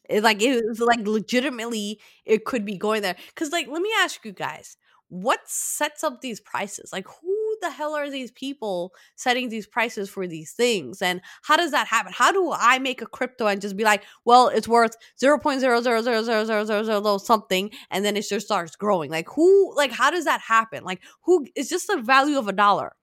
[0.09, 3.15] It like it was like legitimately it could be going there.
[3.35, 4.75] Cause like let me ask you guys,
[5.09, 6.91] what sets up these prices?
[6.91, 11.01] Like who the hell are these people setting these prices for these things?
[11.01, 12.13] And how does that happen?
[12.15, 17.69] How do I make a crypto and just be like, well, it's worth 0.0000000 something
[17.91, 19.11] and then it just starts growing?
[19.11, 20.83] Like who like how does that happen?
[20.83, 22.95] Like who it's just the value of a dollar.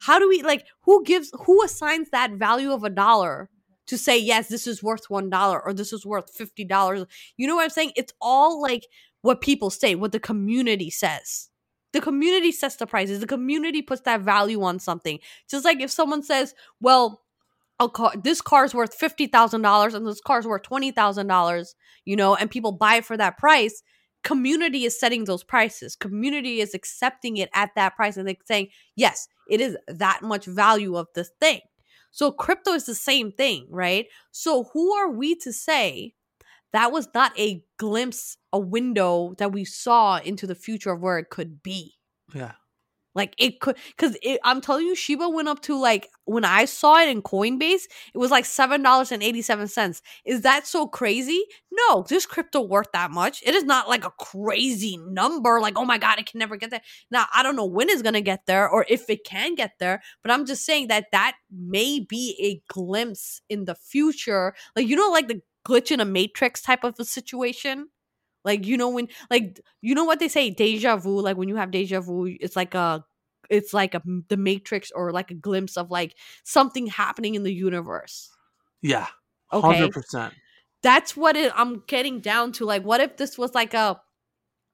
[0.00, 3.48] How do we like who gives who assigns that value of a dollar
[3.86, 7.04] to say yes this is worth one dollar or this is worth fifty dollars.
[7.36, 7.92] You know what i'm saying?
[7.96, 8.86] It's all like
[9.22, 11.48] what people say what the community says.
[11.92, 13.20] The community sets the prices.
[13.20, 15.18] The community puts that value on something.
[15.50, 17.22] Just like if someone says well
[17.88, 22.96] car, this car's worth $50000 and this car's worth $20000 you know and people buy
[22.96, 23.82] it for that price
[24.24, 25.96] community is setting those prices.
[25.96, 30.46] Community is accepting it at that price and they're saying yes it is that much
[30.46, 31.60] value of this thing
[32.12, 34.06] so crypto is the same thing, right?
[34.30, 36.14] So who are we to say
[36.72, 41.18] that was not a glimpse, a window that we saw into the future of where
[41.18, 41.94] it could be?
[42.34, 42.52] Yeah.
[43.14, 46.98] Like it could, because I'm telling you, Shiba went up to like when I saw
[46.98, 47.82] it in Coinbase,
[48.14, 50.00] it was like seven dollars and eighty seven cents.
[50.24, 51.44] Is that so crazy?
[51.70, 53.42] No, this crypto worth that much.
[53.44, 55.60] It is not like a crazy number.
[55.60, 56.82] Like oh my god, it can never get there.
[57.10, 60.02] Now I don't know when it's gonna get there or if it can get there,
[60.22, 64.54] but I'm just saying that that may be a glimpse in the future.
[64.74, 67.88] Like you know, like the glitch in a matrix type of a situation.
[68.44, 71.56] Like you know when like you know what they say deja vu like when you
[71.56, 73.04] have deja vu it's like a
[73.50, 77.52] it's like a the matrix or like a glimpse of like something happening in the
[77.52, 78.30] universe.
[78.80, 79.06] Yeah.
[79.52, 79.66] Okay.
[79.66, 80.34] Hundred percent.
[80.82, 84.00] That's what it, I'm getting down to like what if this was like a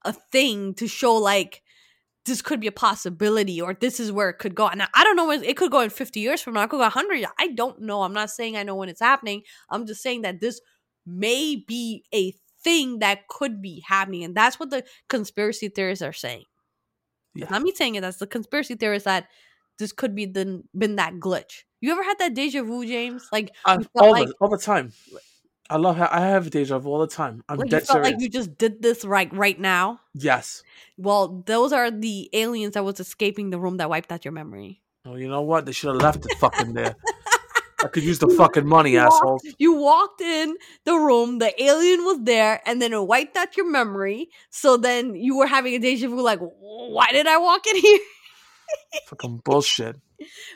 [0.05, 1.61] a thing to show like
[2.25, 4.67] this could be a possibility or this is where it could go.
[4.67, 6.63] And I don't know when it could go in 50 years from now.
[6.63, 7.25] It could go 100.
[7.39, 8.03] I don't know.
[8.03, 9.43] I'm not saying I know when it's happening.
[9.69, 10.61] I'm just saying that this
[11.05, 14.23] may be a thing that could be happening.
[14.23, 16.43] And that's what the conspiracy theorists are saying.
[17.35, 17.43] Yeah.
[17.43, 18.01] It's not me saying it.
[18.01, 19.27] That's the conspiracy theorists that
[19.77, 21.63] this could be the, been that glitch.
[21.81, 23.27] You ever had that deja vu, James?
[23.31, 24.91] Like, uh, you all, like, the, all the time.
[25.69, 27.43] I love how I have deja vu all the time.
[27.47, 28.11] I'm like you dead felt serious.
[28.11, 30.01] like you just did this right right now?
[30.15, 30.63] yes.
[30.97, 34.81] Well, those are the aliens that was escaping the room that wiped out your memory.
[35.05, 35.65] Well, you know what?
[35.65, 36.95] They should have left it fucking there.
[37.83, 39.43] I could use the fucking money, You walked- assholes.
[39.57, 43.69] You walked in the room, the alien was there, and then it wiped out your
[43.69, 44.29] memory.
[44.49, 47.99] So then you were having a deja vu, like, why did I walk in here?
[49.07, 49.95] Fucking bullshit.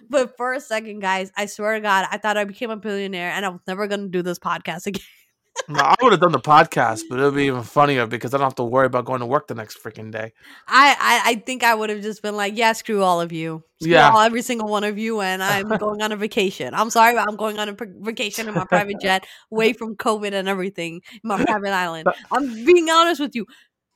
[0.10, 3.32] But for a second, guys, I swear to God, I thought I became a billionaire
[3.32, 5.02] and I was never going to do this podcast again.
[5.68, 8.38] No, I would have done the podcast, but it would be even funnier because I
[8.38, 10.34] don't have to worry about going to work the next freaking day.
[10.68, 13.64] I, I, I think I would have just been like, yeah, screw all of you.
[13.82, 14.10] Screw Yeah.
[14.10, 15.22] all, every single one of you.
[15.22, 16.74] And I'm going on a vacation.
[16.74, 20.34] I'm sorry, but I'm going on a vacation in my private jet away from COVID
[20.34, 22.08] and everything, my private island.
[22.32, 23.46] I'm being honest with you.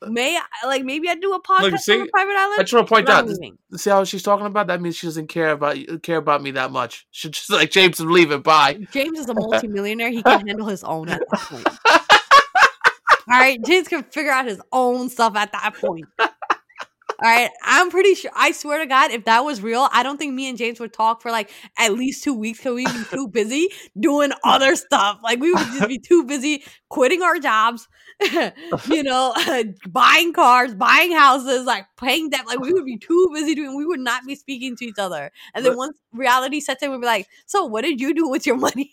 [0.05, 2.59] May I, like, maybe I do a podcast see, on a private island?
[2.59, 3.29] I just want to point out.
[3.75, 4.67] See how she's talking about?
[4.67, 7.07] That means she doesn't care about care about me that much.
[7.17, 8.43] She just like James leave it.
[8.43, 8.85] Bye.
[8.91, 10.11] James is a multimillionaire.
[10.11, 11.67] He can handle his own at that point.
[13.29, 16.05] All right, James can figure out his own stuff at that point.
[17.19, 18.29] All right, I'm pretty sure.
[18.35, 20.93] I swear to God, if that was real, I don't think me and James would
[20.93, 25.19] talk for like at least two weeks because we'd be too busy doing other stuff.
[25.23, 27.87] Like we would just be too busy quitting our jobs,
[28.87, 29.33] you know,
[29.89, 32.45] buying cars, buying houses, like paying debt.
[32.45, 33.75] Like we would be too busy doing.
[33.75, 35.31] We would not be speaking to each other.
[35.55, 38.45] And then once reality sets in, we'd be like, "So, what did you do with
[38.45, 38.91] your money?"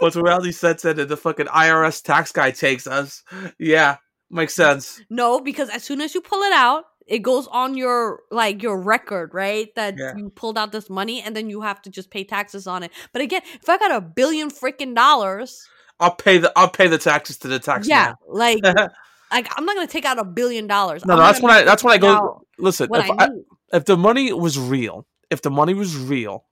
[0.00, 3.22] Once reality sets in and the fucking IRS tax guy takes us,
[3.58, 3.96] yeah,
[4.30, 5.02] makes sense.
[5.10, 8.80] No, because as soon as you pull it out, it goes on your like your
[8.80, 9.74] record, right?
[9.74, 10.16] That Yeah.
[10.16, 12.92] you pulled out this money and then you have to just pay taxes on it.
[13.12, 15.66] But again, if I got a billion freaking dollars,
[16.00, 18.74] I'll pay the I'll pay the taxes to the tax yeah, like man.
[19.32, 21.04] like I'm not gonna take out a billion dollars.
[21.04, 22.42] no, no, that's when I that's when I go.
[22.58, 23.28] Listen, if I I,
[23.72, 26.44] if the money was real, if the money was real,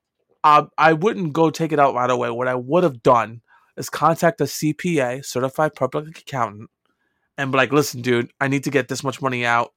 [0.43, 2.29] uh, I wouldn't go take it out right away.
[2.31, 3.41] What I would have done
[3.77, 6.69] is contact a CPA, certified public accountant,
[7.37, 9.73] and be like, "Listen, dude, I need to get this much money out.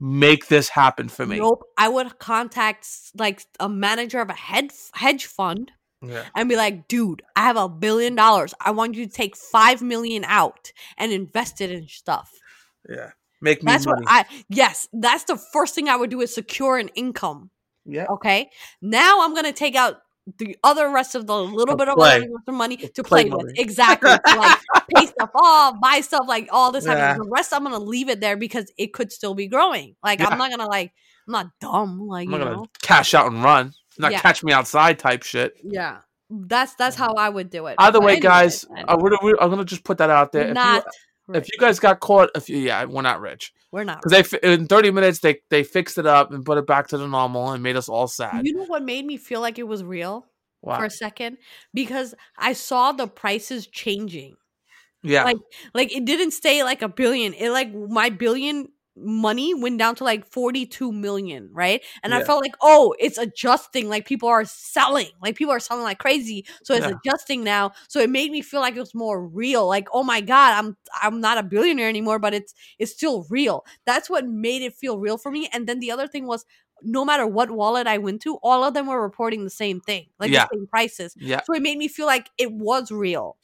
[0.00, 1.62] Make this happen for me." Nope.
[1.78, 6.24] I would contact like a manager of a head hedge fund Yeah.
[6.34, 8.52] and be like, dude, I have a billion dollars.
[8.60, 12.30] I want you to take five million out and invest it in stuff.
[12.88, 13.12] Yeah.
[13.40, 14.02] Make me That's money.
[14.02, 17.50] what I yes, that's the first thing I would do is secure an income.
[17.84, 18.06] yeah.
[18.10, 18.50] Okay.
[18.82, 19.96] Now I'm gonna take out
[20.38, 22.26] the other rest of the little bit of play.
[22.46, 23.44] the money to play play, with.
[23.46, 23.52] money.
[23.60, 24.10] Exactly.
[24.10, 24.58] to, like
[24.94, 27.14] pay stuff off, buy stuff, like all this Yeah.
[27.14, 29.94] The rest I'm gonna leave it there because it could still be growing.
[30.02, 30.28] Like Yeah.
[30.28, 30.92] I'm not gonna like
[31.28, 32.66] I'm not dumb, like I'm you not gonna know.
[32.82, 33.72] cash out and run.
[33.98, 34.20] Not Yeah.
[34.20, 35.54] catch me outside type shit.
[35.62, 35.98] Yeah.
[36.28, 37.76] That's that's how I would do it.
[37.78, 40.44] Either way, guys, I- I'm gonna just put that out there.
[40.46, 40.84] we're If not
[41.28, 44.30] you, if you guys got caught, if you, yeah, we're not rich we're not because
[44.30, 47.06] they in 30 minutes they they fixed it up and put it back to the
[47.06, 48.46] normal and made us all sad.
[48.46, 50.26] You know what made me feel like it was real
[50.62, 50.78] Wow.
[50.78, 51.36] for a second?
[51.74, 54.36] Because I saw the prices changing.
[55.02, 55.36] yeah, like
[55.74, 60.04] like it didn't stay like a billion it like my billion money went down to
[60.04, 61.82] like 42 million right?
[62.02, 65.84] And i felt like oh it's adjusting like people are selling like people are selling
[65.84, 66.46] like crazy.
[66.64, 66.94] So it's Yeah.
[67.04, 67.72] adjusting now.
[67.88, 70.76] So it made me feel like it was more real like oh my god i'm
[71.02, 73.64] i'm not a billionaire anymore but it's it's still real.
[73.84, 75.48] That's what made it feel real for me.
[75.52, 76.44] And then the other thing was
[76.82, 80.06] no matter what wallet i went to all of them were reporting the same thing
[80.18, 80.46] like Yeah.
[80.50, 81.14] the same prices.
[81.18, 81.40] Yeah.
[81.44, 83.36] so it made me feel like it was real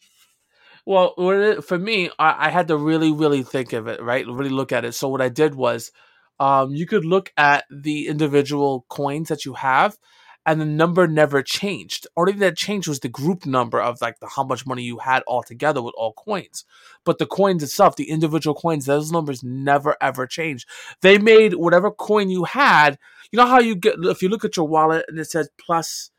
[0.85, 1.15] Well,
[1.63, 4.27] for me, I, I had to really, really think of it, right?
[4.27, 4.93] Really look at it.
[4.93, 5.93] So what I did was,
[6.41, 9.97] um, you could look at the individual coins that you have,
[10.45, 12.09] and the number never changed.
[12.17, 15.23] Only that changed was the group number of like the how much money you had
[15.29, 16.65] altogether with all coins.
[17.05, 20.69] But the coins itself, the individual coins, those numbers never ever changed.
[21.01, 22.99] They made whatever coin you had.
[23.31, 26.11] You know how you get if you look at your wallet and it says plus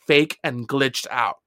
[0.07, 1.37] fake and glitched out.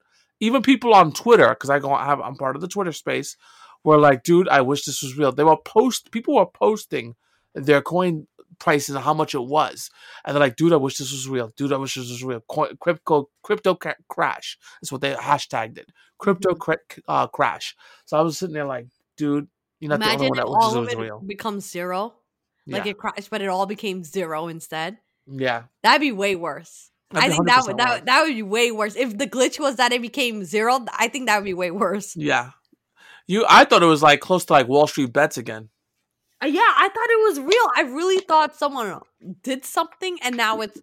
[0.41, 3.37] Even people on Twitter, because I go I have I'm part of the Twitter space,
[3.85, 5.33] were like, dude, I wish this was real.
[5.33, 7.15] They were post people were posting
[7.57, 8.27] their coin
[8.59, 9.91] prices and how much it was.
[10.25, 11.51] And they're like, dude, I wish this was real.
[11.57, 12.41] Dude, I wish this was real.
[12.49, 14.57] Coin, crypto, crypto ca- crash.
[14.81, 15.91] That's what they hashtagged it.
[16.19, 16.59] Crypto Mhm.
[16.59, 17.77] cra- uh, crash.
[18.07, 19.49] So I was sitting there like, dude,
[19.81, 21.21] you're not the Imagine only one that wishes all it was real.
[21.21, 22.15] becomes zero.
[22.67, 22.93] Like yeah.
[22.93, 24.99] it crashed, but it all became zero instead.
[25.27, 25.65] yeah.
[25.83, 26.91] That'd be way worse.
[27.13, 28.97] I think that would that, that would be way worse.
[28.97, 32.17] If the glitch was that it became zero, I think that would be way worse.
[32.17, 32.51] Yeah.
[33.29, 35.69] You, I thought it was like close to like Wall Street bets again.
[36.43, 37.71] Uh, yeah, I thought it was real.
[37.77, 39.01] I really thought someone
[39.43, 40.81] did something and now it's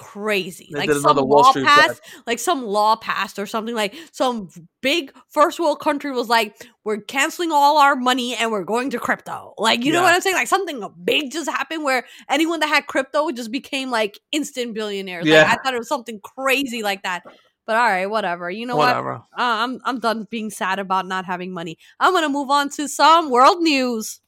[0.00, 0.70] crazy.
[0.72, 3.74] They like some law passed, like some law passed or something.
[3.74, 4.48] Like some
[4.80, 8.98] big first world country was like, "We're canceling all our money and we're going to
[8.98, 10.36] crypto." Like, you know what I'm saying?
[10.36, 15.24] Like something big just happened where anyone that had crypto just became like instant billionaires.
[15.24, 15.52] Like, Yeah.
[15.52, 17.22] I thought it was something crazy like that.
[17.66, 18.50] But all right, whatever.
[18.50, 18.88] You know what?
[18.88, 19.14] Whatever.
[19.16, 21.76] Uh, I'm I'm done being sad about not having money.
[22.00, 24.20] I'm gonna move on to some world news.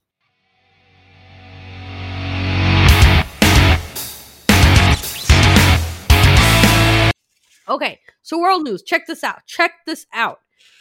[7.73, 8.83] Okay, so world news.
[8.83, 9.47] Check this out.
[9.47, 10.41] Check this out.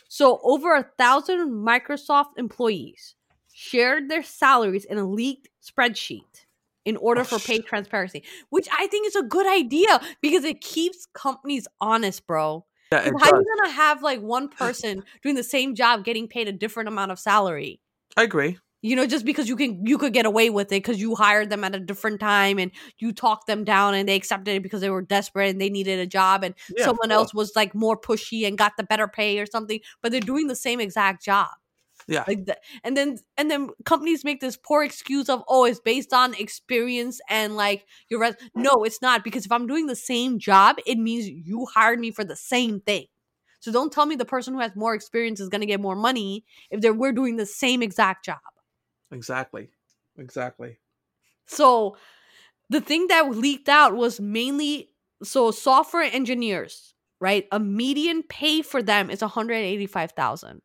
[0.10, 3.16] So over a thousand Microsoft employees
[3.54, 6.46] shared their salaries in a leaked spreadsheet
[6.84, 10.60] in order Oh, for pay transparency, which I think is a good idea because it
[10.60, 12.66] keeps companies honest, bro.
[12.92, 13.40] Yeah, How does.
[13.40, 17.12] you gonna have like one person doing the same job getting paid a different amount
[17.12, 17.80] of salary?
[18.18, 18.58] I agree.
[18.84, 21.52] You know, just because you can you could get away with it because you hired
[21.52, 24.82] them at a different time and you talked them down and they accepted it because
[24.82, 27.96] they were desperate and they needed a job and Yeah, someone else was like more
[28.00, 31.50] pushy and got the better pay or something, but they're doing the same exact job.
[32.08, 32.26] Yeah.
[32.28, 32.48] Like
[32.84, 37.20] and then and then companies make this poor excuse of oh it's based on experience
[37.30, 41.00] and like your res- no it's not because if I'm doing the same job it
[41.00, 43.08] means you hired me for the same thing.
[43.60, 45.96] So don't tell me the person who has more experience is going to get more
[45.96, 48.40] money if they're we're doing the same exact job.
[49.12, 49.70] Exactly.
[50.18, 50.78] Exactly.
[51.46, 51.98] So
[52.70, 54.90] the thing that leaked out was mainly
[55.24, 57.48] so software engineers, right?
[57.52, 60.62] A median pay for them is 185,000.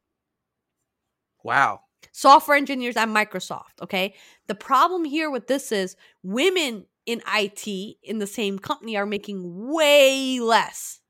[1.43, 1.81] Wow.
[2.13, 4.15] Software engineers at Microsoft, okay?
[4.47, 7.67] The problem here with this is women in IT
[8.03, 9.43] in the same company are making
[9.73, 11.01] way less.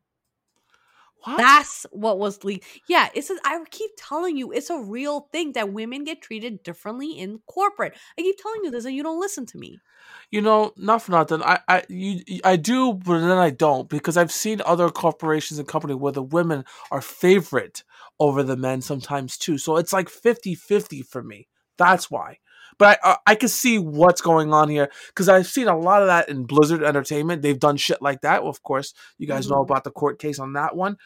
[1.26, 1.38] What?
[1.38, 2.66] That's what was leaked.
[2.88, 6.62] Yeah, it's a, I keep telling you, it's a real thing that women get treated
[6.62, 7.94] differently in corporate.
[8.18, 9.82] I keep telling you this and you don't listen to me.
[10.30, 11.42] you know, not for nothing.
[11.42, 15.68] I, I, you, I do, but then I don't because I've seen other corporations and
[15.68, 17.84] companies where the women are favorite
[18.18, 19.58] over the men sometimes too.
[19.58, 21.48] So it's like 50-50 for me.
[21.78, 22.38] That's why.
[22.78, 26.02] But I, I, I can see what's going on here because I've seen a lot
[26.02, 27.42] of that in Blizzard Entertainment.
[27.42, 28.42] They've done shit like that.
[28.42, 29.62] Of course, you guys know Mhm.
[29.70, 30.96] about the court case on that one,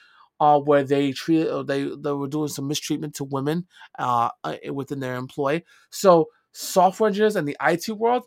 [0.40, 3.66] uh, where they treat uh, they they were doing some mistreatment to women
[3.98, 5.62] uh, uh, within their employ.
[5.90, 8.24] So software engineers and the IT world,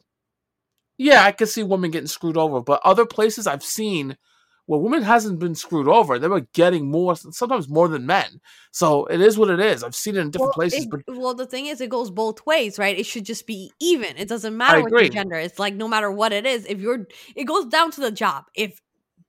[0.98, 2.62] yeah, I can see women getting screwed over.
[2.62, 4.18] But other places I've seen
[4.66, 8.40] where women hasn't been screwed over, they were getting more, sometimes more than men.
[8.72, 9.84] So it is what it is.
[9.84, 12.10] I've seen it in different well, places, it- but well, the thing is, it goes
[12.10, 12.98] both ways, right?
[12.98, 14.18] It should just be even.
[14.18, 15.36] It doesn't matter what your gender.
[15.36, 17.06] It's like no matter what it is, if you're,
[17.36, 18.46] it goes down to the job.
[18.56, 18.80] If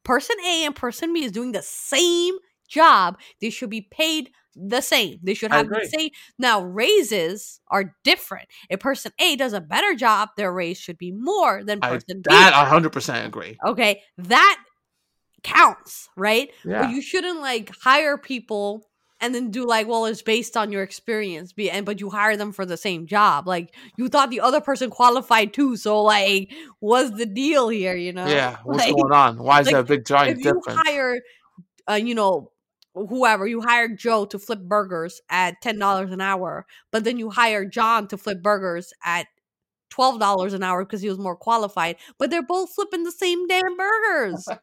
[0.05, 2.35] person A and person B is doing the same
[2.68, 5.18] job, they should be paid the same.
[5.22, 6.11] They should have the same.
[6.39, 8.47] Now, raises are different.
[8.70, 12.18] If person A does a better job, their raise should be more than I, person
[12.18, 12.22] B.
[12.28, 13.59] that I hundred percent agree.
[13.66, 14.62] Okay, that
[15.45, 16.51] counts, right?
[16.64, 16.82] Yeah.
[16.82, 18.88] But you shouldn't like hire people
[19.20, 22.36] and then do like, well, it's based on your experience, be and but you hire
[22.36, 23.47] them for the same job.
[23.47, 27.95] Like you thought the other person qualified too, so like, what's the deal here?
[27.95, 28.26] You know?
[28.26, 29.38] yeah, what's Like, going on?
[29.38, 31.20] Why is like, there a big giant If you hire,
[31.88, 32.51] uh, you know.
[32.97, 37.28] Whoever you hire Joe to flip burgers at ten dollars an hour, but then you
[37.28, 39.26] hire John to flip burgers at
[39.95, 41.97] twelve dollars an hour because he was more qualified.
[42.18, 44.47] But they're both flipping the same damn burgers.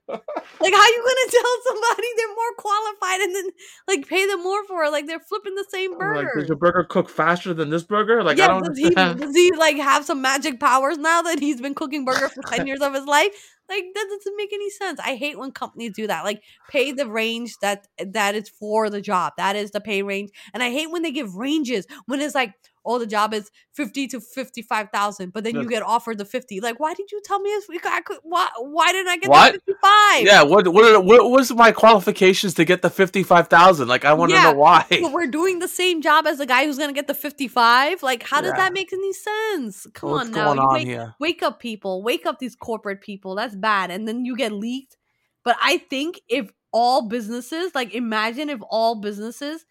[0.59, 3.45] Like, how you gonna tell somebody they're more qualified and then
[3.87, 4.91] like pay them more for it?
[4.91, 6.39] Like they're flipping the same Like, burger.
[6.39, 8.23] does your burger cook faster than this burger?
[8.23, 11.39] Like, I yeah, don't does he, does he like have some magic powers now that
[11.39, 13.31] he's been cooking burger for ten years of his life?
[13.69, 14.99] Like that doesn't make any sense.
[14.99, 16.25] I hate when companies do that.
[16.25, 19.33] Like pay the range that that is for the job.
[19.37, 20.31] That is the pay range.
[20.53, 22.53] And I hate when they give ranges when it's like,
[22.85, 26.25] oh, the job is fifty to fifty five thousand, but then you get offered the
[26.25, 26.59] fifty.
[26.59, 28.17] Like, why did you tell me if we I could?
[28.23, 29.53] Why why didn't I get What?
[29.53, 30.25] the fifty five?
[30.25, 33.87] Yeah, what what what was my qualifications to get the fifty five thousand?
[33.87, 34.85] Like, I want to Yeah, know why.
[34.89, 38.03] But we're doing the same job as the guy who's gonna get the 55.
[38.03, 39.87] Like, how does that make any sense?
[39.93, 40.45] Come What's on now.
[40.45, 42.03] going on wake, wake up people.
[42.03, 43.35] Wake up these corporate people.
[43.35, 43.91] That's bad.
[43.91, 44.97] And then you get leaked.
[45.43, 49.65] But I think if all businesses, like imagine if all businesses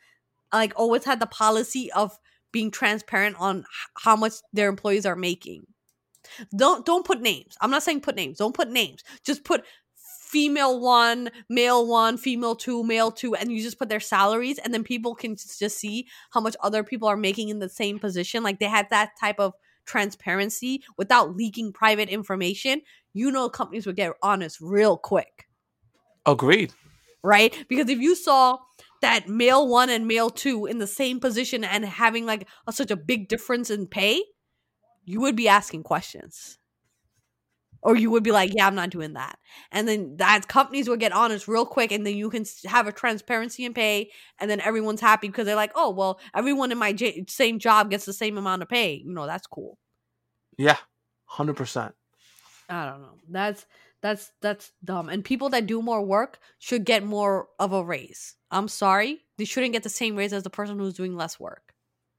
[0.52, 2.18] like always had the policy of
[2.52, 5.66] being transparent on how much their employees are making.
[6.56, 7.56] Don't don't put names.
[7.60, 8.38] I'm not saying put names.
[8.38, 9.02] Don't put names.
[9.24, 9.64] Just put
[9.96, 14.72] female one, male one, female two, male two, and you just put their salaries, and
[14.72, 18.42] then people can just see how much other people are making in the same position.
[18.42, 19.54] Like they had that type of
[19.86, 22.82] transparency without leaking private information.
[23.12, 25.48] You know, companies would get honest real quick,
[26.26, 26.72] Agreed.
[27.24, 27.64] right?
[27.68, 28.58] Because if you saw
[29.02, 32.90] that male one and male two in the same position and having like a, such
[32.90, 34.22] a big difference in pay,
[35.04, 36.58] you would be asking questions.
[37.82, 39.38] or you would be like, "Yeah, I'm not doing that,"
[39.72, 42.92] and then that companies would get honest real quick, and then you can have a
[42.92, 46.92] transparency in pay, and then everyone's happy because they're like, "Oh, well, everyone in my
[46.92, 49.78] j- same job gets the same amount of pay." You know, that's cool.
[50.58, 50.76] Yeah,
[51.24, 51.94] hundred percent.
[52.68, 53.16] I don't know.
[53.30, 53.64] That's
[54.02, 55.08] that's that's dumb.
[55.08, 58.36] And people that do more work should get more of a raise.
[58.50, 61.74] I'm sorry, they shouldn't get the same raise as the person who's doing less work.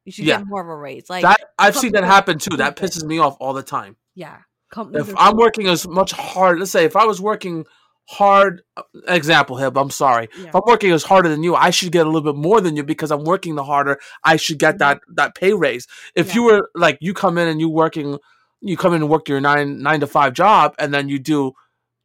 [0.06, 0.38] You should Yeah.
[0.40, 1.10] get more of a raise.
[1.10, 2.58] Like, That I've seen that happen too.
[2.58, 3.96] That pisses me off all the time.
[4.16, 4.38] yeah,
[4.72, 5.10] companies.
[5.10, 7.66] If I'm working as much hard, let's say if I was working
[8.10, 10.28] hard, uh, example, Hib, I'm sorry.
[10.38, 10.48] yeah.
[10.50, 12.76] If I'm working as harder than you, I should get a little bit more than
[12.76, 14.00] you because I'm working the harder.
[14.24, 15.88] I should get that that pay raise.
[16.16, 16.36] If Yeah.
[16.36, 18.18] you were like you come in and you working,
[18.60, 21.54] you come in and work your nine nine to five job, and then you do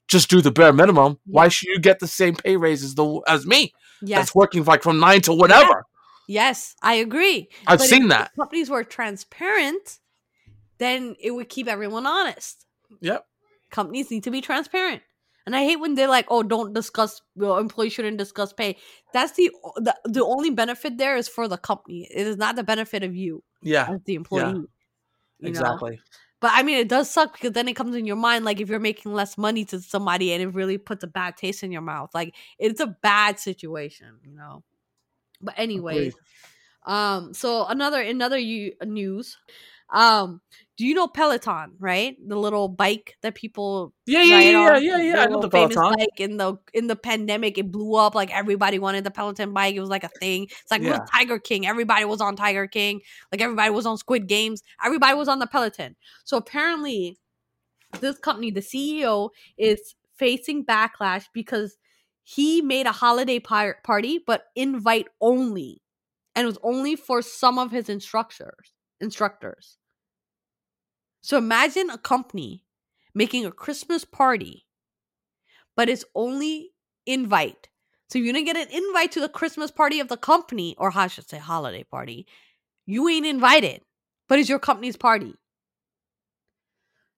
[0.09, 1.19] just do the bare minimum.
[1.27, 4.65] Why should you get the same pay raise as the as me yes, that's working
[4.65, 5.85] like from nine to whatever?
[6.29, 7.49] yes, I agree.
[7.67, 8.33] I've But if seen that.
[8.39, 9.99] companies were transparent,
[10.79, 12.67] then it would keep everyone honest.
[13.01, 13.25] Yep.
[13.71, 15.03] Companies need to be transparent.
[15.47, 17.23] And I hate when they're like, "Oh, don't discuss.
[17.37, 18.77] Well, employees shouldn't discuss pay."
[19.13, 22.09] That's the, the the only benefit there is for the company.
[22.13, 23.87] It is not the benefit of you Yeah.
[23.89, 24.67] as the employee.
[25.39, 25.91] you know?
[26.41, 28.69] But I mean, it does suck because then it comes in your mind like if
[28.69, 31.83] you're making less money to somebody and it really puts a bad taste in your
[31.83, 32.11] mouth.
[32.15, 34.63] Like it's a bad situation, you know.
[35.41, 36.15] But anyways,
[36.85, 39.39] um, so another another u- news,
[39.93, 40.41] um,
[40.77, 41.73] do you know Peloton?
[41.79, 45.21] Right, the little bike that people Yeah, yeah, yeah, yeah, on, yeah, yeah.
[45.23, 45.99] I know the famous Peloton.
[45.99, 47.57] bike in the in the pandemic.
[47.59, 49.75] It blew up like everybody wanted the Peloton bike.
[49.75, 50.45] It was like a thing.
[50.45, 51.05] It's like Yeah.
[51.15, 51.67] Tiger King.
[51.67, 53.01] Everybody was on Tiger King.
[53.33, 54.63] Like everybody was on Squid Games.
[54.85, 55.97] Everybody was on the Peloton.
[56.25, 57.19] So apparently,
[58.01, 61.77] this company, the CEO, is facing backlash because
[62.23, 65.81] he made a holiday par- party, but invite only,
[66.35, 68.73] and it was only for some of his instructors.
[69.01, 69.79] Instructors.
[71.23, 72.65] So imagine a company
[73.15, 74.67] making a Christmas party,
[75.75, 76.71] but it's only
[77.07, 77.69] invite.
[78.09, 81.09] So you're gonna get an invite to the Christmas party of the company, or I
[81.09, 82.27] should say holiday party.
[82.87, 83.83] You ain't invited,
[84.29, 85.35] but it's your company's party.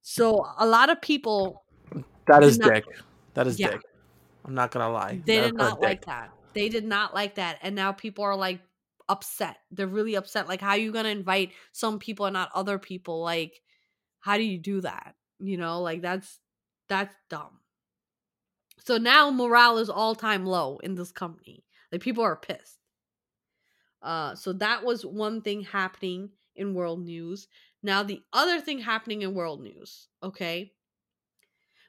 [0.03, 1.65] So a lot of people
[2.27, 2.85] That is not- dick.
[3.35, 3.73] That is Yeah.
[3.73, 3.83] dick.
[4.45, 5.21] I'm not gonna lie.
[5.27, 6.07] they That's did not like dick.
[6.07, 6.31] that.
[6.55, 8.61] They did not like that, and now people are like
[9.09, 9.59] upset.
[9.71, 10.49] They're really upset.
[10.49, 13.23] Like, how are you gonna invite some people and not other people?
[13.23, 13.61] Like,
[14.21, 15.15] how do you do that?
[15.39, 16.41] You know, like that's
[16.89, 17.61] that's dumb.
[18.85, 21.65] So now morale is all time low in this company.
[21.93, 22.79] Like people are pissed.
[24.03, 27.49] Uh, so that was one thing happening in world news.
[27.83, 30.73] Now the other thing happening in world news, okay,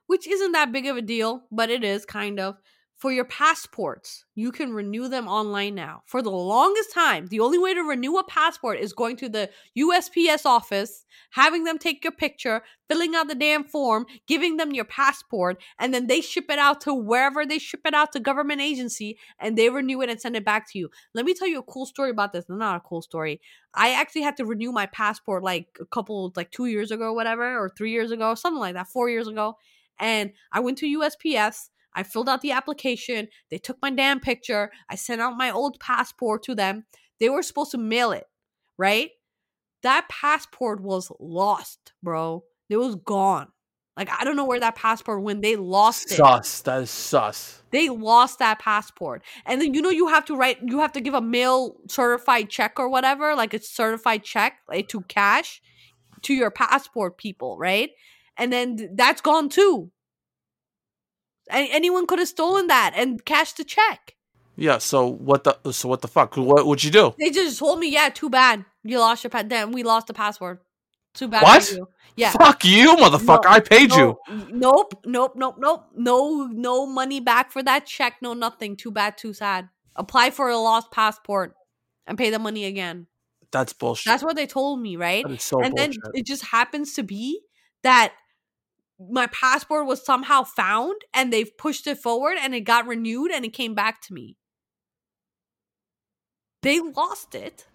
[0.07, 2.57] which isn't that big of a deal, but it is kind of.
[2.99, 6.01] For your passports, you can renew them online now.
[6.05, 9.49] For the longest time, the only way to renew a passport is going to the
[9.77, 14.83] USPS office, having them take your picture, filling out the damn form, giving them your
[14.83, 18.59] passport, and then they ship it out to wherever they ship it out to government
[18.59, 20.89] agency and they renew it and send it back to you.
[21.13, 22.43] Let me tell you a cool story about this.
[22.49, 23.39] Not a cool story.
[23.73, 27.15] I actually had to renew my passport like a couple like 2 years ago or
[27.15, 29.55] whatever or 3 years ago, something like that, 4 years ago.
[29.97, 33.27] And I went to USPS I filled out the application.
[33.49, 34.71] They took my damn picture.
[34.89, 36.85] I sent out my old passport to them.
[37.19, 38.25] They were supposed to mail it,
[38.77, 39.11] right?
[39.83, 42.43] That passport was lost, bro.
[42.69, 43.47] It was gone.
[43.99, 45.41] Like I don't know where that passport went.
[45.41, 46.15] They lost it.
[46.15, 46.61] Sus.
[46.61, 47.61] That is sus.
[47.71, 49.23] They lost that passport.
[49.45, 52.49] And then you know you have to write you have to give a mail certified
[52.49, 55.61] check or whatever, like a certified check like to cash
[56.21, 57.89] to your passport people, right?
[58.37, 59.91] And then that's gone too.
[61.49, 64.15] Anyone could have stolen that and cashed the check.
[64.55, 64.77] Yeah.
[64.77, 65.71] So what the?
[65.71, 66.37] So what the fuck?
[66.37, 67.15] What would you do?
[67.19, 68.65] They just told me, yeah, too bad.
[68.83, 69.49] You lost your pet.
[69.49, 70.59] Then we lost the password.
[71.13, 71.43] Too bad.
[71.43, 71.77] What?
[72.15, 72.31] Yeah.
[72.31, 73.45] Fuck you, motherfucker!
[73.45, 74.17] No, I paid you.
[74.51, 75.85] Nope, nope, nope, nope.
[75.95, 78.15] No, no money back for that check.
[78.21, 78.75] No, nothing.
[78.75, 79.17] Too bad.
[79.17, 79.69] Too sad.
[79.95, 81.55] Apply for a lost passport
[82.05, 83.07] and pay the money again.
[83.51, 84.05] That's bullshit.
[84.05, 85.23] That's what they told me, right?
[85.41, 85.97] so and bullshit.
[86.03, 87.41] then it just happens to be
[87.83, 88.13] that
[88.99, 93.45] my passport was somehow found and they've pushed it forward and it got renewed and
[93.45, 94.37] it came back to me.
[96.61, 97.65] They lost it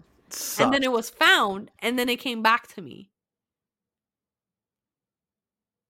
[0.59, 3.11] and then it was found and then it came back to me.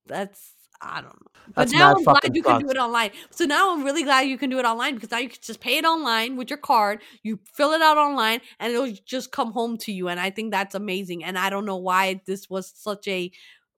[0.07, 1.31] That's I don't know.
[1.49, 3.11] But That's now I'm glad you can do it online.
[3.31, 5.61] So now I'm really glad you can do it online because now you can just
[5.61, 7.01] pay it online with your card.
[7.23, 10.09] You fill it out online and it'll just come home to you.
[10.09, 11.25] And I think that's amazing.
[11.25, 13.31] And I don't know why this was such a,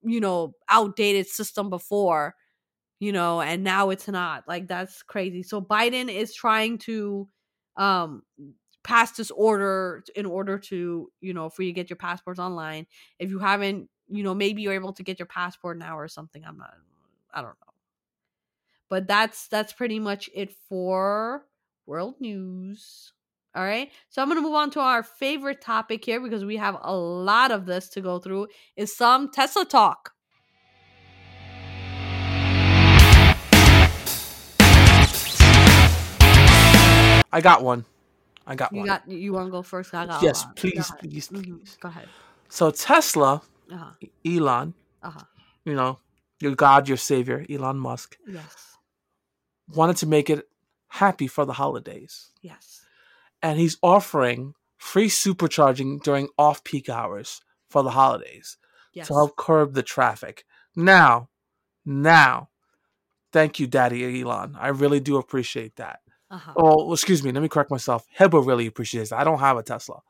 [0.06, 2.36] you know, outdated system before,
[3.00, 4.44] you know, and now it's not.
[4.48, 5.42] Like that's crazy.
[5.42, 7.28] So Biden is trying to
[7.76, 8.22] um
[8.84, 12.86] pass this order in order to, you know, for you get your passports online.
[13.18, 16.44] If you haven't, you know, maybe you're able to get your passport now or something.
[16.46, 16.74] I'm not
[17.34, 17.72] I don't know.
[18.88, 21.46] But that's that's pretty much it for
[21.86, 23.12] world news.
[23.56, 23.90] All right.
[24.10, 26.94] So I'm going to move on to our favorite topic here because we have a
[26.94, 30.12] lot of this to go through is some Tesla talk.
[37.32, 37.84] I got one.
[38.46, 38.86] I got You one.
[38.86, 39.92] got you want to go first?
[39.92, 40.56] I got yes, lot.
[40.56, 41.76] Go please, please, please.
[41.80, 42.08] Go ahead.
[42.48, 43.90] So Tesla, Uh-huh.
[44.24, 45.20] Elon, Uh-huh.
[45.64, 45.98] you know,
[46.40, 48.76] your God, your Savior, Elon Musk, Yes.
[49.68, 50.48] wanted to make it
[50.88, 52.30] happy for the holidays.
[52.40, 52.85] Yes.
[53.42, 58.58] And he's offering free supercharging during off peak hours for the holidays
[58.92, 59.08] Yes.
[59.08, 60.44] to help curb the traffic.
[60.74, 61.28] Now,
[61.84, 62.48] now,
[63.30, 64.56] thank you, Daddy Elon.
[64.58, 66.00] I really do appreciate that.
[66.30, 66.52] Uh-huh.
[66.56, 68.06] Oh, excuse me, let me correct myself.
[68.18, 69.20] Hiba really appreciates that.
[69.20, 70.00] I don't have a Tesla.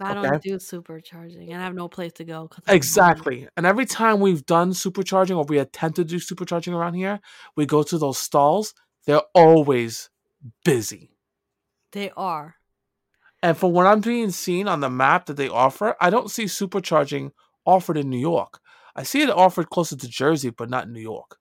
[0.00, 0.28] I okay.
[0.28, 2.50] don't do supercharging and I have no place to go.
[2.66, 3.48] Exactly.
[3.56, 7.20] And every time we've done supercharging or we attempt to do supercharging around here,
[7.56, 8.74] we go to those stalls.
[9.06, 10.10] They're always
[10.64, 11.12] busy.
[11.92, 12.56] They are.
[13.42, 16.44] And from what I'm being seen on the map that they offer, I don't see
[16.44, 17.32] supercharging
[17.66, 18.60] offered in New York.
[18.94, 21.38] I see it offered closer to Jersey, but not New York.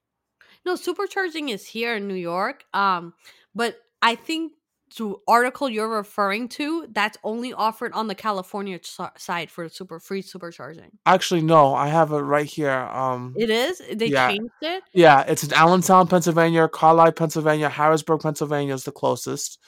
[0.65, 2.65] No, supercharging is here in New York.
[2.73, 3.13] Um,
[3.53, 4.53] but I think
[4.97, 8.79] the article you're referring to that's only offered on the California
[9.17, 10.89] side for super free supercharging.
[11.05, 12.71] Actually, no, I have it right here.
[12.71, 13.81] Um, It is.
[13.93, 14.29] They Yeah.
[14.29, 14.83] changed it.
[14.93, 19.59] yeah, it's in Allentown, Pennsylvania, Carlisle, Pennsylvania, Harrisburg, Pennsylvania is the closest.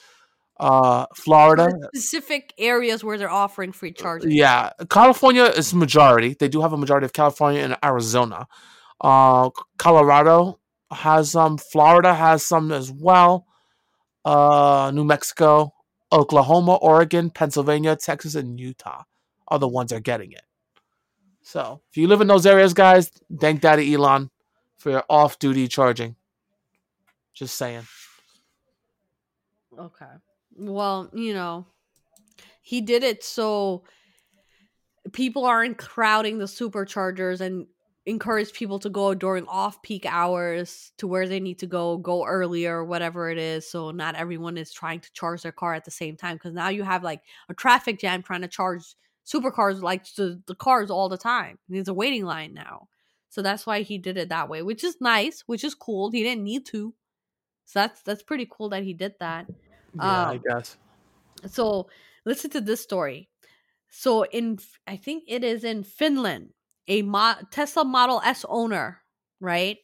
[0.60, 4.30] Uh, Florida, specific areas where they're offering free charging.
[4.30, 6.36] Yeah, California is majority.
[6.38, 8.46] They do have a majority of California and Arizona.
[9.00, 10.60] Uh, Colorado
[10.92, 11.58] has some.
[11.58, 13.46] Florida has some as well.
[14.24, 15.74] Uh, New Mexico,
[16.12, 19.02] Oklahoma, Oregon, Pennsylvania, Texas, and Utah
[19.48, 20.42] are the ones that are getting it.
[21.42, 24.30] So if you live in those areas, guys, thank Daddy Elon
[24.78, 26.14] for your off-duty charging.
[27.34, 27.82] Just saying.
[29.76, 30.06] Okay.
[30.56, 31.66] Well, you know,
[32.62, 33.84] he did it so
[35.12, 37.66] people aren't crowding the superchargers and
[38.06, 42.24] encourage people to go during off peak hours to where they need to go, go
[42.26, 43.68] earlier, whatever it is.
[43.68, 46.68] So not everyone is trying to charge their car at the same time because now
[46.68, 48.94] you have like a traffic jam trying to charge
[49.26, 51.58] supercars like the, the cars all the time.
[51.68, 52.88] There's a waiting line now.
[53.30, 56.10] So that's why he did it that way, which is nice, which is cool.
[56.10, 56.94] He didn't need to.
[57.64, 59.46] So that's that's pretty cool that he did that.
[59.94, 60.76] Yeah, I Um, guess.
[61.46, 61.88] So
[62.24, 63.28] listen to this story.
[63.88, 66.50] So in I think it is in Finland,
[66.88, 69.02] a mo- Tesla Model S owner,
[69.40, 69.78] right?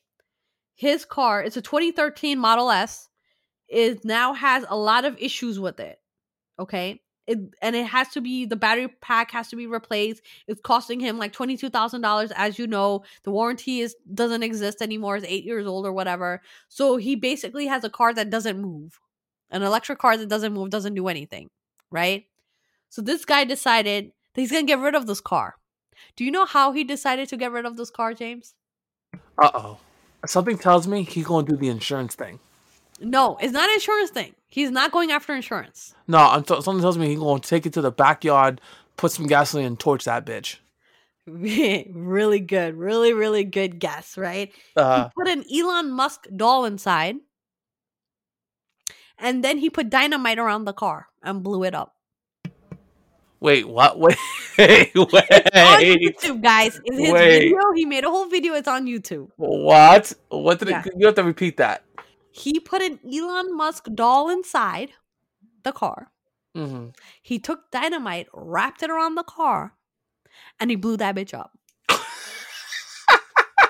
[0.74, 3.08] His car, it's a 2013 Model S,
[3.68, 5.98] is now has a lot of issues with it.
[6.58, 7.00] Okay?
[7.26, 10.22] It, and it has to be the battery pack has to be replaced.
[10.48, 12.32] It's costing him like twenty two thousand dollars.
[12.34, 15.16] As you know, the warranty is doesn't exist anymore.
[15.16, 16.42] It's eight years old or whatever.
[16.68, 18.98] So he basically has a car that doesn't move.
[19.50, 21.50] An electric car that doesn't move doesn't do anything,
[21.90, 22.24] right?
[22.88, 25.56] So this guy decided that he's gonna get rid of this car.
[26.16, 28.54] Do you know how he decided to get rid of this car, James?
[29.38, 29.78] Uh oh.
[30.26, 32.40] Something tells me he's going to do the insurance thing.
[33.00, 34.34] No, it's not an insurance thing.
[34.48, 35.94] He's not going after insurance.
[36.06, 38.60] No, I'm t- something tells me he's going to take it to the backyard,
[38.96, 40.56] put some gasoline, and torch that bitch.
[41.26, 44.52] really good, really, really good guess, right?
[44.76, 47.16] Uh, he put an Elon Musk doll inside,
[49.20, 51.94] and then he put dynamite around the car and blew it up.
[53.40, 53.98] wait, what?
[53.98, 54.18] Wait,
[54.58, 57.38] wait, On YouTube, guys, it's his Wait.
[57.40, 57.58] video.
[57.74, 58.52] He made a whole video.
[58.54, 59.28] It's on YouTube.
[59.36, 60.12] what?
[60.28, 60.82] What did Yeah.
[60.84, 60.92] it?
[60.98, 61.82] You have to repeat that.
[62.30, 64.90] He put an Elon Musk doll inside
[65.64, 66.12] the car.
[66.54, 66.88] hmm
[67.22, 69.74] He took dynamite, wrapped it around the car,
[70.58, 71.52] and he blew that bitch up.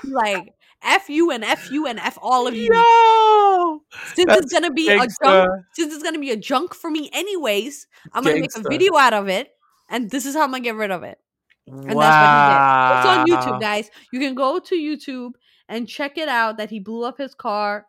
[0.04, 2.68] like F you and F you and F all of you.
[2.72, 3.82] Yo,
[4.14, 7.86] since it's gonna be a junk, since it's gonna be a junk for me anyways,
[8.12, 9.50] I'm gonna make a video out of it,
[9.88, 11.18] and this is how I'm gonna get rid of it.
[11.66, 13.02] And wow.
[13.02, 13.38] that's what he did.
[13.38, 13.90] It's on YouTube, guys.
[14.12, 15.32] You can go to YouTube
[15.68, 17.86] and check it out that he blew up his car.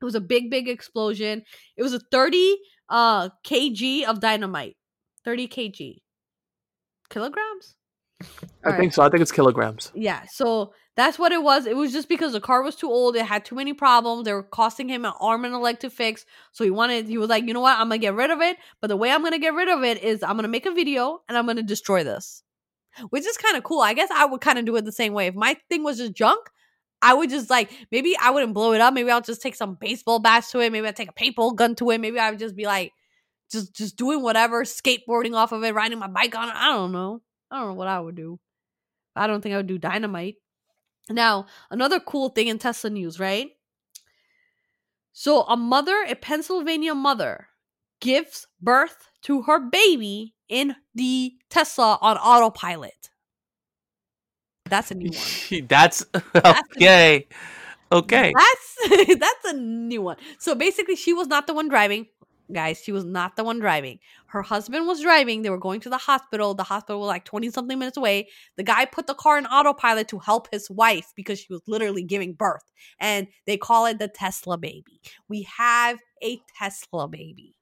[0.00, 1.42] It was a big, big explosion.
[1.76, 2.56] It was a 30
[2.88, 4.76] uh kg of dynamite.
[5.24, 5.96] 30 kg.
[7.08, 7.76] Kilograms?
[8.22, 8.26] I
[8.66, 8.80] Alright.
[8.80, 9.02] think so.
[9.02, 9.92] I think it's kilograms.
[9.94, 11.66] Yeah, so that's what it was.
[11.66, 13.14] It was just because the car was too old.
[13.16, 14.24] It had too many problems.
[14.24, 16.24] They were costing him an arm and a leg to fix.
[16.52, 17.78] So he wanted, he was like, you know what?
[17.78, 18.56] I'm going to get rid of it.
[18.80, 20.66] But the way I'm going to get rid of it is I'm going to make
[20.66, 22.42] a video and I'm going to destroy this,
[23.10, 23.80] which is kind of cool.
[23.80, 25.26] I guess I would kind of do it the same way.
[25.26, 26.48] If my thing was just junk,
[27.02, 28.94] I would just like, maybe I wouldn't blow it up.
[28.94, 30.72] Maybe I'll just take some baseball bats to it.
[30.72, 32.00] Maybe I'll take a paintball gun to it.
[32.00, 32.92] Maybe I would just be like,
[33.52, 36.54] just just doing whatever, skateboarding off of it, riding my bike on it.
[36.56, 37.20] I don't know.
[37.50, 38.38] I don't know what I would do.
[39.14, 40.36] I don't think I would do dynamite.
[41.08, 43.50] Now, another cool thing in Tesla news, right?
[45.12, 47.48] So, a mother, a Pennsylvania mother,
[48.00, 53.10] gives birth to her baby in the Tesla on autopilot.
[54.68, 55.66] That's a new one.
[55.68, 57.26] That's okay.
[57.92, 58.32] Okay.
[58.36, 60.16] That's that's a new one.
[60.38, 62.06] So basically, she was not the one driving,
[62.52, 62.80] guys.
[62.82, 63.98] She was not the one driving.
[64.26, 65.42] Her husband was driving.
[65.42, 66.54] They were going to the hospital.
[66.54, 68.28] The hospital was like twenty something minutes away.
[68.56, 72.02] The guy put the car in autopilot to help his wife because she was literally
[72.02, 72.64] giving birth,
[73.00, 75.00] and they call it the Tesla baby.
[75.28, 77.54] We have a Tesla baby.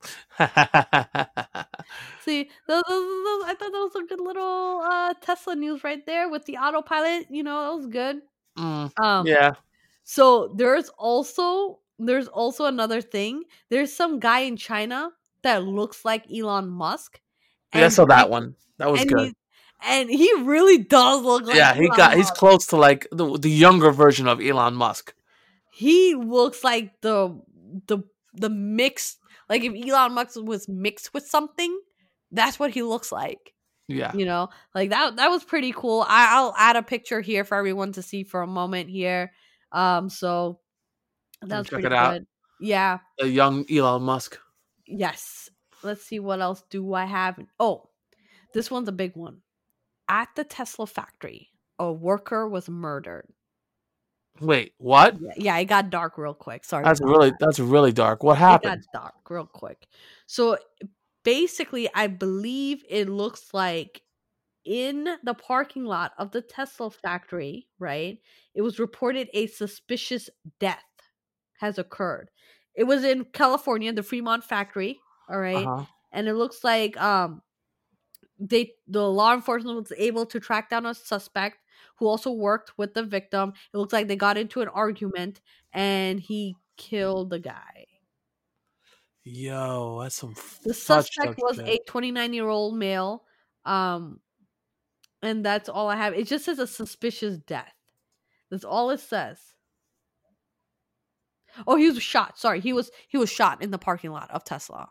[2.20, 6.04] See, those, those, those, I thought that was a good little uh, Tesla news right
[6.06, 7.26] there with the autopilot.
[7.30, 8.20] You know, that was good.
[8.58, 9.52] Mm, Um, yeah.
[10.04, 13.44] So there's also there's also another thing.
[13.70, 15.10] There's some guy in China
[15.42, 17.20] that looks like Elon Musk.
[17.74, 18.54] Yeah, I saw he- that one.
[18.78, 19.26] That was and good.
[19.28, 19.34] he-
[19.80, 23.38] and he really does look like yeah, he Elon got he's close to like the
[23.38, 25.14] the younger version of Elon Musk.
[25.70, 27.40] he looks like the
[27.86, 27.98] the
[28.34, 29.18] the mix
[29.48, 31.78] like if Elon Musk was mixed with something,
[32.32, 33.54] that's what he looks like.
[33.86, 34.12] Yeah.
[34.14, 36.04] You know, like that that was pretty cool.
[36.08, 39.32] I, I'll add a picture here for everyone to see for a moment here.
[39.72, 40.58] Um, so
[41.42, 42.12] that's check pretty it out.
[42.14, 42.26] good.
[42.60, 42.98] Yeah.
[43.18, 44.38] The young Elon Musk.
[44.86, 45.50] Yes.
[45.82, 47.38] Let's see what else do I have.
[47.60, 47.88] Oh,
[48.52, 49.42] this one's a big one.
[50.08, 53.28] At the Tesla factory, a worker was murdered.
[54.40, 55.16] Wait, what?
[55.36, 56.64] Yeah, it got dark real quick.
[56.64, 56.84] Sorry.
[56.84, 57.38] That's really that.
[57.40, 58.22] that's really dark.
[58.22, 58.64] What happened?
[58.64, 58.86] It got happened?
[58.92, 59.86] dark real quick.
[60.26, 60.58] So
[61.24, 64.02] basically, I believe it looks like
[64.64, 68.18] in the parking lot of the Tesla factory, right?
[68.54, 70.30] It was reported a suspicious
[70.60, 70.84] death
[71.58, 72.30] has occurred.
[72.74, 74.98] It was in California, the Fremont factory,
[75.28, 75.66] all right?
[75.66, 75.84] Uh-huh.
[76.12, 77.42] and it looks like um
[78.38, 81.58] they the law enforcement was able to track down a suspect
[81.96, 83.52] who also worked with the victim.
[83.74, 85.40] It looks like they got into an argument
[85.72, 87.86] and he killed the guy.
[89.24, 90.34] Yo, that's some
[90.64, 93.24] The suspect was a 29 year old male.
[93.64, 94.20] Um
[95.20, 96.14] and that's all I have.
[96.14, 97.74] It just says a suspicious death.
[98.50, 99.38] That's all it says.
[101.66, 102.38] Oh, he was shot.
[102.38, 104.90] Sorry, he was he was shot in the parking lot of Tesla.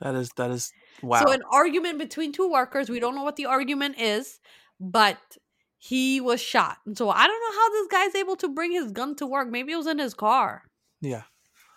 [0.00, 0.72] That is that is
[1.02, 1.24] wow.
[1.24, 2.90] So an argument between two workers.
[2.90, 4.40] We don't know what the argument is,
[4.80, 5.18] but
[5.78, 6.78] he was shot.
[6.86, 9.48] And so I don't know how this guy's able to bring his gun to work.
[9.50, 10.62] Maybe it was in his car.
[11.00, 11.22] yeah.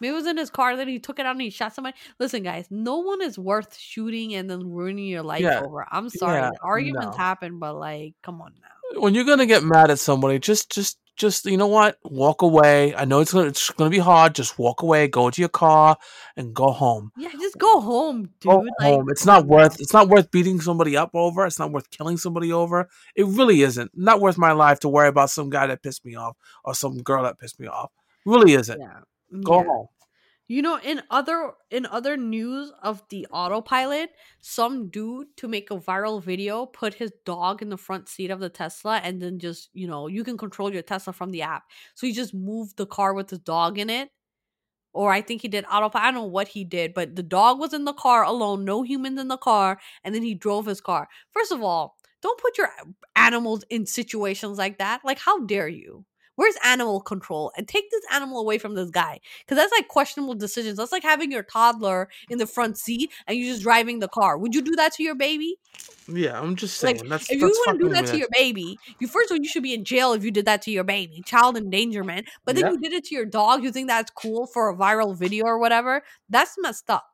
[0.02, 1.96] Maybe it was in his car Then he took it out and he shot somebody.
[2.20, 5.88] Listen, guys, no one is worth shooting and then ruining your life Yeah, over.
[5.90, 6.42] I'm sorry.
[6.42, 7.24] yeah, arguments no.
[7.24, 9.00] happen, but like, come on now.
[9.02, 11.98] When you're gonna get mad at somebody, just just just you know what?
[12.04, 12.96] Walk away.
[12.96, 14.36] I know it's gonna it's gonna be hard.
[14.36, 15.08] Just walk away.
[15.08, 15.98] Go to your car
[16.36, 17.12] and go home.
[17.18, 18.52] Yeah, just go home, dude.
[18.52, 19.08] Go like, home.
[19.10, 19.80] It's not worth.
[19.80, 21.46] It's not worth beating somebody up over.
[21.46, 22.90] It's not worth killing somebody over.
[23.16, 23.92] It really isn't.
[23.96, 27.02] Not worth my life to worry about some guy that pissed me off or some
[27.02, 27.92] girl that pissed me off.
[28.26, 28.80] Really isn't.
[28.80, 29.00] yeah.
[29.44, 29.66] Go yeah.
[29.66, 29.88] home.
[30.48, 35.78] You know, in other in other news of the autopilot, some dude to make a
[35.78, 39.70] viral video put his dog in the front seat of the Tesla and then just,
[39.74, 41.64] you know, you can control your Tesla from the app.
[41.96, 44.10] So he just moved the car with his dog in it.
[44.94, 46.06] Or I think he did autopilot.
[46.08, 48.84] I don't know what he did, but the dog was in the car alone, no
[48.84, 51.10] humans in the car, and then he drove his car.
[51.32, 52.70] First of all, don't put your
[53.16, 55.02] animals in situations like that.
[55.06, 56.06] Like, how dare you?
[56.36, 57.52] Where's animal control?
[57.58, 59.20] And take this animal away from this guy.
[59.40, 60.78] Because that's like questionable decisions.
[60.78, 64.38] That's like having your toddler in the front seat and you're just driving the car.
[64.38, 65.58] Would you do that to your baby?
[66.08, 67.10] Yeah, I'm just Like, saying.
[67.10, 69.42] that's If that's you want to do that to your baby, you first of all,
[69.42, 71.22] you should be in jail if you did that to your baby.
[71.26, 72.28] Child endangerment.
[72.46, 72.72] But then Yeah.
[72.72, 73.64] you did it to your dog.
[73.64, 76.04] You think that's cool for a viral video or whatever.
[76.30, 77.08] That's messed up.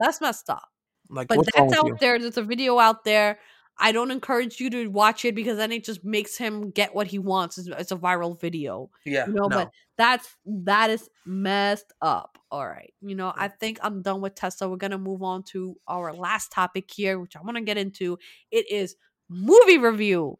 [0.00, 0.68] That's messed up.
[1.08, 1.96] like But that's out you?
[2.00, 2.18] there.
[2.18, 3.38] There's a video out there.
[3.78, 7.06] I don't encourage you to watch it because then it just makes him get what
[7.06, 7.58] he wants.
[7.58, 9.48] It's, it's a viral video, Yeah, you know.
[9.48, 9.56] no.
[9.56, 12.38] But that's that is messed up.
[12.50, 13.32] All right, you know.
[13.36, 14.68] I think I'm done with Tesla.
[14.68, 18.18] We're gonna move on to our last topic here, which I want to get into.
[18.50, 18.96] It is
[19.28, 20.38] movie review.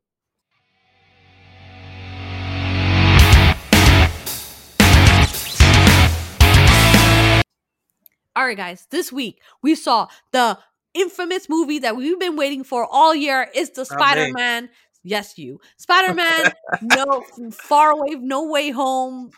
[8.34, 8.86] All right, guys.
[8.90, 10.58] This week we saw the
[10.96, 13.48] infamous movie that we've been waiting for all year.
[13.54, 14.68] Is the Spider Man?
[15.02, 15.60] Yes, you.
[15.76, 16.52] Spider Man.
[16.82, 17.22] no,
[17.52, 19.30] far away, no way home.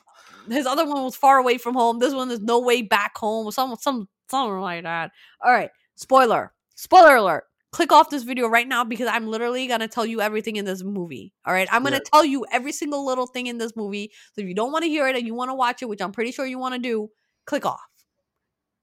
[0.48, 1.98] His other one was far away from home.
[1.98, 3.46] This one is no way back home.
[3.46, 5.10] or Some, some, something like that.
[5.44, 5.70] All right.
[5.94, 6.52] Spoiler.
[6.74, 7.44] Spoiler alert.
[7.70, 10.82] Click off this video right now because I'm literally gonna tell you everything in this
[10.82, 11.34] movie.
[11.44, 12.10] All right, I'm gonna Yeah.
[12.10, 14.10] tell you every single little thing in this movie.
[14.32, 16.00] So if you don't want to hear it and you want to watch it, which
[16.00, 17.10] I'm pretty sure you want to do,
[17.44, 17.82] click off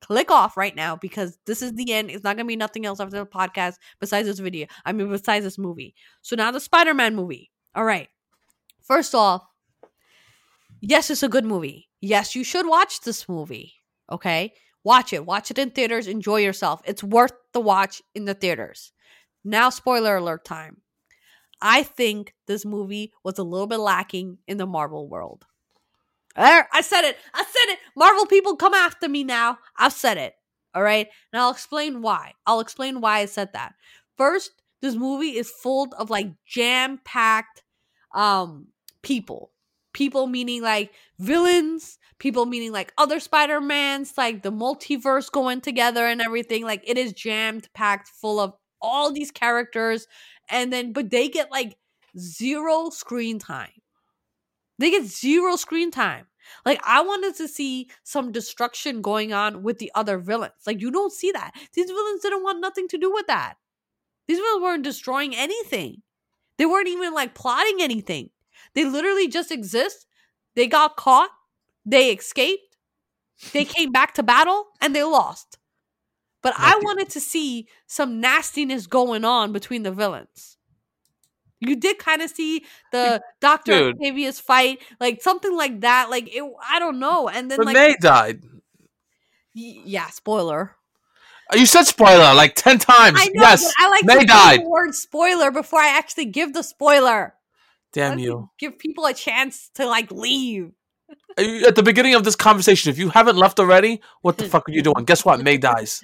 [0.01, 2.11] click off right now because this is the end.
[2.11, 4.67] It's not gonna be nothing else after the podcast besides this video.
[4.85, 5.95] I mean, besides this movie.
[6.21, 7.51] So now the Spider-Man movie.
[7.73, 8.09] All right.
[8.81, 9.43] First off,
[10.81, 11.89] yes, it's a good movie.
[12.01, 13.73] Yes, you should watch this movie.
[14.11, 14.53] Okay?
[14.83, 15.25] Watch it.
[15.25, 16.07] Watch it in theaters.
[16.07, 16.81] Enjoy yourself.
[16.85, 18.91] It's worth the watch in the theaters.
[19.43, 20.81] Now, spoiler alert time.
[21.61, 25.45] I think this movie was a little bit lacking in the Marvel world.
[26.35, 27.17] There, I said it.
[27.33, 27.79] I said it.
[27.95, 29.57] Marvel people come after me now.
[29.77, 30.33] I've said it.
[30.73, 31.07] All right.
[31.31, 32.33] And I'll explain why.
[32.45, 33.73] I'll explain why I said that.
[34.17, 37.63] First, this movie is full of like jam packed
[38.13, 38.67] um
[39.01, 39.51] people.
[39.93, 46.21] People meaning like villains, people meaning like other Spider-Mans, like the multiverse going together and
[46.21, 46.63] everything.
[46.65, 50.05] Like it is jammed packed full of all these characters.
[50.49, 51.77] And then but they get like
[52.19, 53.71] zero screen time.
[54.77, 56.27] They get zero screen time.
[56.65, 60.53] Like I wanted to see some destruction going on with the other villains.
[60.65, 61.51] Like you don't see that.
[61.73, 63.55] These villains didn't want nothing to do with that.
[64.27, 66.01] These villains weren't destroying anything.
[66.57, 68.29] They weren't even like plotting anything.
[68.73, 70.05] They literally just exist.
[70.55, 71.29] They got caught.
[71.85, 72.77] They escaped.
[73.53, 75.57] They came back to battle and they lost.
[76.41, 80.54] But I wanted to see some nastiness going on between the villains.
[81.61, 83.89] You did kind of see the Doctor.
[83.89, 86.09] Octavius fight, like something like that.
[86.09, 87.27] Like it, I don't know.
[87.29, 88.41] And then like, Renee died.
[89.55, 90.75] y- yeah, spoiler.
[91.53, 93.19] You said spoiler like ten times.
[93.21, 94.61] I know, yes, I like May to died.
[94.61, 97.35] the word spoiler before I actually give the spoiler.
[97.93, 98.49] Damn you.
[98.59, 100.71] Give people a chance to like leave.
[101.37, 104.67] Uh, At the beginning of this conversation, if you haven't left already, what the fuck
[104.67, 105.05] are you doing?
[105.05, 105.39] Guess what?
[105.41, 106.01] May dies.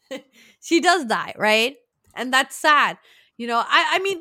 [0.60, 1.76] she does die, right?
[2.14, 2.98] And that's sad.
[3.36, 4.20] You know, I I mean,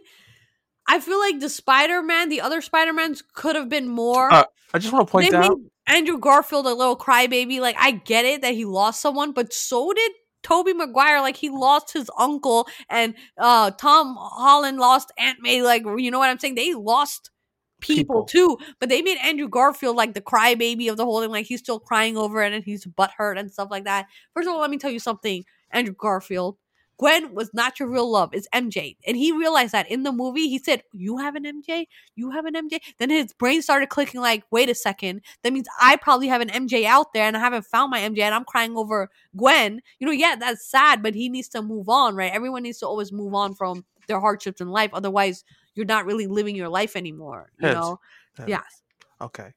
[0.87, 4.31] I feel like the Spider Man, the other Spider Mans could have been more.
[4.31, 5.57] Uh, I just want to point out.
[5.85, 7.59] Andrew Garfield a little crybaby.
[7.59, 10.11] Like I get it that he lost someone, but so did
[10.43, 11.21] Tobey Maguire.
[11.21, 15.61] Like he lost his uncle, and uh Tom Holland lost Aunt May.
[15.61, 16.55] Like you know what I'm saying?
[16.55, 17.31] They lost
[17.79, 18.25] people, People.
[18.25, 21.31] too, but they made Andrew Garfield like the crybaby of the whole thing.
[21.31, 24.07] Like he's still crying over it, and he's butthurt and stuff like that.
[24.33, 26.57] First of all, let me tell you something, Andrew Garfield.
[26.97, 28.31] Gwen was not your real love.
[28.33, 28.97] It's MJ.
[29.05, 30.49] And he realized that in the movie.
[30.49, 31.87] He said, You have an MJ?
[32.15, 32.79] You have an MJ?
[32.97, 35.21] Then his brain started clicking, like, wait a second.
[35.43, 38.21] That means I probably have an MJ out there and I haven't found my MJ
[38.21, 39.81] and I'm crying over Gwen.
[39.99, 42.33] You know, yeah, that's sad, but he needs to move on, right?
[42.33, 44.91] Everyone needs to always move on from their hardships in life.
[44.93, 45.43] Otherwise,
[45.75, 47.51] you're not really living your life anymore.
[47.59, 47.79] You Heads.
[47.79, 47.99] know?
[48.37, 48.49] Heads.
[48.49, 48.81] Yes.
[49.21, 49.53] Okay.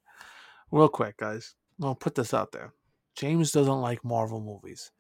[0.71, 1.55] Real quick, guys.
[1.83, 2.73] I'll put this out there.
[3.17, 4.93] James doesn't like Marvel movies.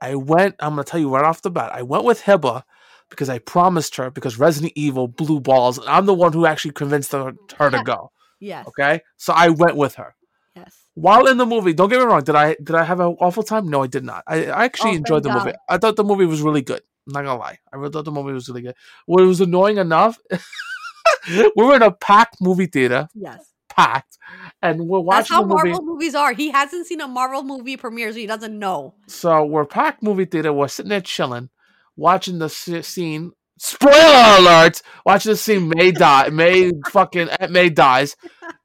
[0.00, 2.62] I went, I'm going to tell you right off the bat, I went with Hiba
[3.10, 5.78] because I promised her because Resident Evil blew balls.
[5.78, 8.10] And I'm the one who actually convinced her, her to go.
[8.40, 8.66] Yes.
[8.68, 9.00] Okay.
[9.16, 10.14] So I went with her.
[10.54, 10.76] Yes.
[10.94, 13.42] While in the movie, don't get me wrong, did I did I have an awful
[13.44, 13.68] time?
[13.68, 14.24] No, I did not.
[14.26, 15.56] I, I actually Oh, enjoyed the thank movie.
[15.68, 16.82] I thought the movie was really good.
[17.06, 17.58] I'm not gonna lie.
[17.72, 18.74] I really thought the movie was really good.
[19.06, 20.18] What was annoying enough,
[21.28, 23.44] we were in a packed movie theater, Yes.
[23.78, 24.18] Packed,
[24.60, 25.18] and we're watching.
[25.18, 25.70] That's how movie.
[25.70, 26.32] Marvel movies are.
[26.32, 28.94] He hasn't seen a Marvel movie premiere, so he doesn't know.
[29.06, 30.52] So we're packed movie theater.
[30.52, 31.50] We're sitting there chilling,
[31.96, 33.32] watching the scene.
[33.60, 34.82] Spoiler alert!
[35.04, 35.70] Watching the scene.
[35.74, 36.28] May die.
[36.30, 38.16] May fucking Aunt May dies,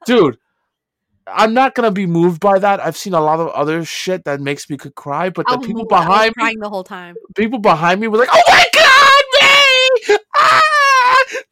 [0.06, 0.38] dude.
[1.26, 2.82] I'm not gonna be moved by that.
[2.82, 5.86] I've seen a lot of other shit that makes me could cry, but the people.
[5.86, 7.16] Behind me, crying the whole time.
[7.36, 10.18] people behind me were like, "Oh my god, May!
[10.36, 10.62] Ah,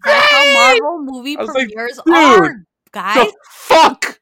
[0.04, 3.28] That's how Marvel movie was like, premieres are, guys.
[3.28, 4.20] The fuck!"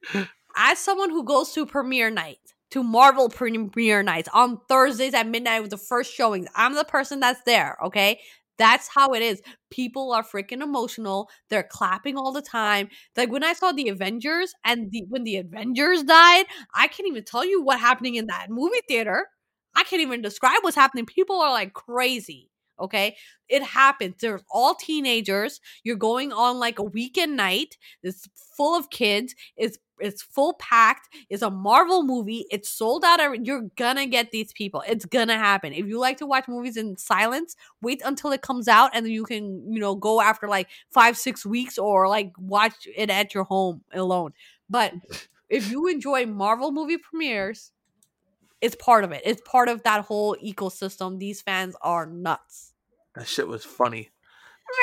[0.55, 2.39] As someone who goes to premiere night,
[2.71, 7.19] to Marvel premiere nights on Thursdays at midnight with the first showings, I'm the person
[7.19, 7.77] that's there.
[7.83, 8.19] Okay,
[8.57, 9.41] that's how it is.
[9.71, 11.29] People are freaking emotional.
[11.49, 12.89] They're clapping all the time.
[13.15, 16.45] Like when I saw the Avengers and the when the Avengers died,
[16.75, 19.27] I can't even tell you what happening in that movie theater.
[19.75, 21.05] I can't even describe what's happening.
[21.05, 22.51] People are like crazy.
[22.79, 23.15] Okay,
[23.47, 24.15] it happens.
[24.19, 25.59] They're all teenagers.
[25.83, 27.77] You're going on like a weekend night.
[28.03, 29.35] It's full of kids.
[29.57, 31.09] It's it's full packed.
[31.29, 32.45] It's a Marvel movie.
[32.51, 33.45] It's sold out.
[33.45, 34.83] You're gonna get these people.
[34.87, 35.73] It's gonna happen.
[35.73, 39.13] If you like to watch movies in silence, wait until it comes out, and then
[39.13, 43.33] you can you know go after like five six weeks or like watch it at
[43.33, 44.33] your home alone.
[44.69, 44.93] But
[45.49, 47.71] if you enjoy Marvel movie premieres,
[48.61, 49.21] it's part of it.
[49.25, 51.19] It's part of that whole ecosystem.
[51.19, 52.68] These fans are nuts.
[53.19, 54.11] That shit was funny.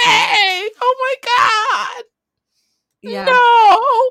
[0.04, 0.68] May!
[0.82, 2.04] Oh my god!
[3.00, 3.24] Yeah.
[3.24, 4.10] No!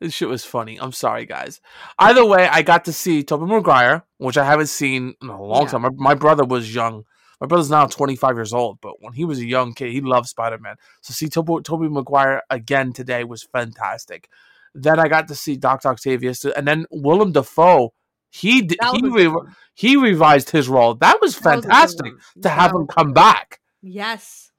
[0.00, 0.76] This shit was funny.
[0.80, 1.60] I'm sorry, guys.
[1.96, 5.62] Either way, I got to see Tobey Maguire, which I haven't seen in a long
[5.62, 5.68] Yeah.
[5.68, 5.82] time.
[5.82, 7.04] My, my brother was young.
[7.40, 10.26] My brother's now 25 years old, but when he was a young kid, he loved
[10.26, 10.74] Spider Man.
[11.02, 14.28] So see Tobey, Tobey Maguire again today was fantastic.
[14.74, 17.94] Then I got to see Doctor Octavius, and then Willem Dafoe.
[18.36, 19.32] He he re-
[19.74, 20.94] he revised his role.
[20.96, 23.60] That was That was fantastic to That have him come back.
[23.80, 24.50] Yes.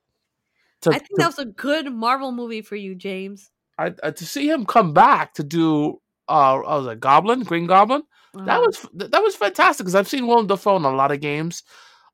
[0.81, 3.51] to, I think to, that was a good Marvel movie for you, James.
[3.77, 5.99] I, uh, to see him come back to do
[6.29, 8.03] uh I was like Goblin, Green Goblin.
[8.33, 8.61] That Uh-huh.
[8.67, 11.63] was that was fantastic because I've seen Willem Dafoe in a lot of games,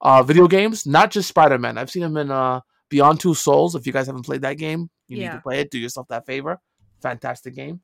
[0.01, 1.77] uh, video games, not just Spider Man.
[1.77, 3.75] I've seen him in uh Beyond Two Souls.
[3.75, 5.69] If you guys haven't played that game, you need to play it.
[5.69, 6.59] Do yourself that favor.
[7.03, 7.81] Fantastic game.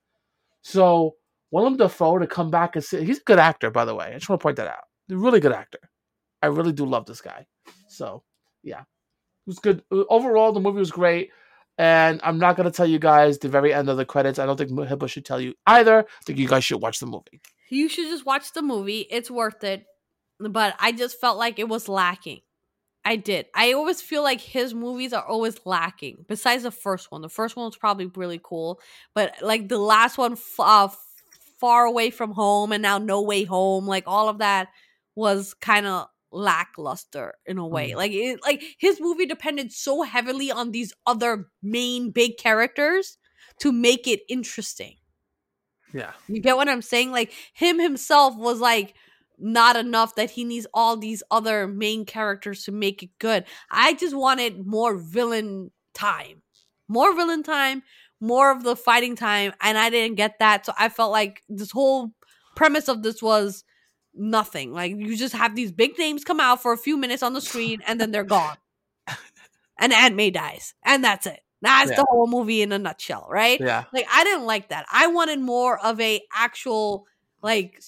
[0.64, 1.14] So
[1.52, 4.08] Willem Dafoe to come back and say he's a good actor, by the way.
[4.08, 4.84] I just want to point that out.
[5.08, 5.80] He's a really good actor.
[6.42, 7.46] I really do love this guy.
[7.88, 8.24] So
[8.64, 9.84] yeah, it was good.
[9.92, 11.32] Uh, Overall, the movie was great.
[11.80, 14.40] And I'm not gonna tell you guys the very end of the credits.
[14.40, 16.00] I don't think Hiba should tell you either.
[16.00, 17.40] I think you guys should watch the movie.
[17.70, 19.06] You should just watch the movie.
[19.12, 19.86] It's worth it.
[20.40, 22.42] But I just felt like it was lacking.
[23.06, 23.46] I did.
[23.56, 26.26] I always feel like his movies are always lacking.
[26.28, 28.82] Besides the first one, the first one was probably really cool,
[29.16, 30.90] but like the last one, uh,
[31.60, 34.70] far away from home, and now No Way Home, like all of that
[35.16, 37.92] was kind of lackluster in a way.
[37.92, 37.96] Mhm.
[37.96, 43.18] Like it, like his movie depended so heavily on these other main big characters
[43.60, 44.96] to make it interesting.
[45.94, 46.12] Yeah.
[46.28, 47.12] You get what I'm saying?
[47.12, 48.94] Like him himself was like
[49.40, 53.46] not enough that he needs all these other main characters to make it good.
[53.72, 56.42] I just wanted more villain time.
[56.90, 57.84] More villain time,
[58.20, 60.66] more of the fighting time, and I didn't get that.
[60.66, 62.12] So I felt like this whole
[62.56, 63.64] premise of this was
[64.14, 64.72] nothing.
[64.74, 67.42] Like you just have these big names come out for a few minutes on the
[67.42, 68.58] screen and then they're gone.
[69.80, 70.74] and Aunt May dies.
[70.84, 71.40] And that's it.
[71.62, 71.98] That's Yeah.
[71.98, 73.60] the whole movie in a nutshell, right?
[73.60, 73.84] Yeah.
[73.94, 77.06] like i didn't like that i wanted more of a actual
[77.44, 77.80] like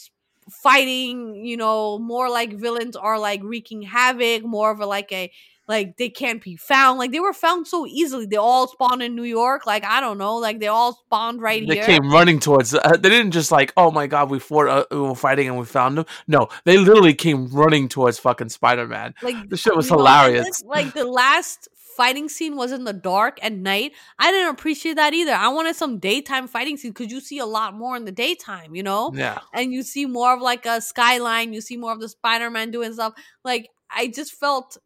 [0.52, 5.32] fighting you know more like villains are like wreaking havoc more of a like a
[5.70, 9.16] like they can't be found like they were found so easily they all spawned in
[9.16, 12.12] new york like i don't know like they all spawned right they here They came
[12.12, 12.74] running towards.
[12.74, 15.58] Uh, they didn't just like, oh my god, we fought, uh, we were fighting and
[15.58, 16.06] we found them.
[16.28, 19.14] No, they literally came running towards fucking Spider Man.
[19.22, 20.64] like the shit was you know, hilarious.
[20.66, 25.14] like the last fighting scene was in the dark at night i didn't appreciate that
[25.14, 28.12] either i wanted some daytime fighting scene because you see a lot more in the
[28.12, 31.92] daytime you know Yeah, and you see more of like a skyline you see more
[31.92, 33.14] of the spider-man doing stuff
[33.44, 34.78] like i just felt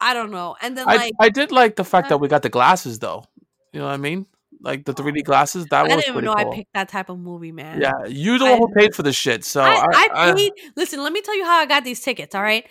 [0.00, 2.42] i don't know and then I like I did like the fact that we got
[2.42, 3.24] the glasses though.
[3.72, 4.26] You know what I mean?
[4.60, 5.66] Like the 3D glasses.
[5.66, 6.52] That i was didn't even know cool.
[6.52, 9.12] i picked that type of movie man yeah, you the one who paid for the
[9.12, 9.44] shit.
[9.44, 12.34] So I, I, I paid listen let me tell you how i got these tickets
[12.34, 12.66] all right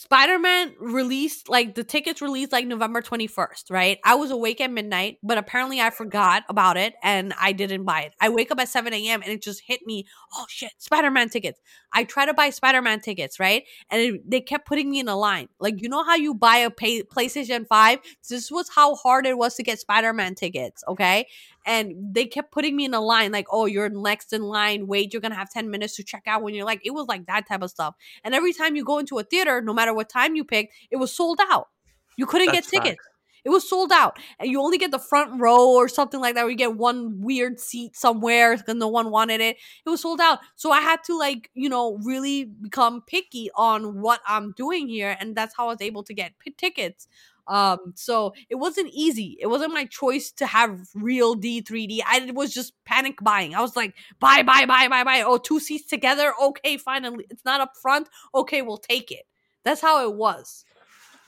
[0.00, 3.98] Spider-Man released like the tickets released like November 21st, right?
[4.02, 8.04] I was awake at midnight, but apparently I forgot about it and I didn't buy
[8.04, 8.14] it.
[8.18, 9.20] I wake up at 7 a.m.
[9.20, 10.06] and it just hit me.
[10.34, 11.60] Oh shit, Spider-Man tickets.
[11.92, 13.64] I try to buy Spider-Man tickets, right?
[13.90, 15.48] And it, they kept putting me in a line.
[15.58, 17.98] Like, you know how you buy a pay, PlayStation 5?
[18.26, 21.26] This was how hard it was to get Spider-Man tickets, okay?
[21.66, 24.86] And they kept putting me in a line, like, oh, you're next in line.
[24.86, 27.26] Wait, you're gonna have 10 minutes to check out when you're like, it was like
[27.26, 27.94] that type of stuff.
[28.24, 30.96] And every time you go into a theater, no matter what time you picked, it
[30.96, 31.68] was sold out.
[32.16, 33.04] You couldn't That's get tickets.
[33.44, 34.18] It was sold out.
[34.38, 37.20] And you only get the front row or something like that, where you get one
[37.20, 39.56] weird seat somewhere because no one wanted it.
[39.84, 40.40] It was sold out.
[40.56, 45.16] So I had to, like, you know, really become picky on what I'm doing here.
[45.18, 47.08] And that's how I was able to get p- tickets.
[47.50, 49.36] Um, so it wasn't easy.
[49.40, 51.98] It wasn't my choice to have RealD 3D.
[52.06, 53.56] I was just panic buying.
[53.56, 55.22] I was like, buy, buy, buy, buy, buy.
[55.22, 56.32] Oh, two seats together.
[56.40, 57.26] Okay, finally.
[57.28, 58.08] It's not up front.
[58.34, 59.26] Okay, we'll take it.
[59.64, 60.64] That's how it was.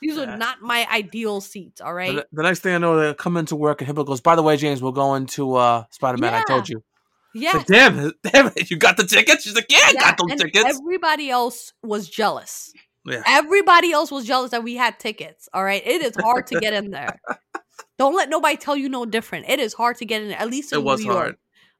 [0.01, 0.33] These Yeah.
[0.33, 2.15] are not my ideal seats, all right?
[2.15, 4.43] The, the next thing I know, they come into work and Hiba goes, "By the
[4.43, 6.33] way, James, we're going to uh, Spider Man.
[6.33, 6.83] I told you."
[7.33, 7.57] Yeah.
[7.57, 9.43] like, damn, damn it, you got the tickets?
[9.43, 12.73] She's like, "Yeah, I yeah, got those and tickets." Everybody else was jealous.
[13.05, 15.49] Yeah, Everybody else was jealous that we had tickets.
[15.53, 15.81] All right.
[15.85, 17.19] It is hard to get in there.
[17.97, 19.45] Don't let nobody tell you no different.
[19.49, 21.17] It is hard to get in there, at least in it was New York.
[21.17, 21.35] hard.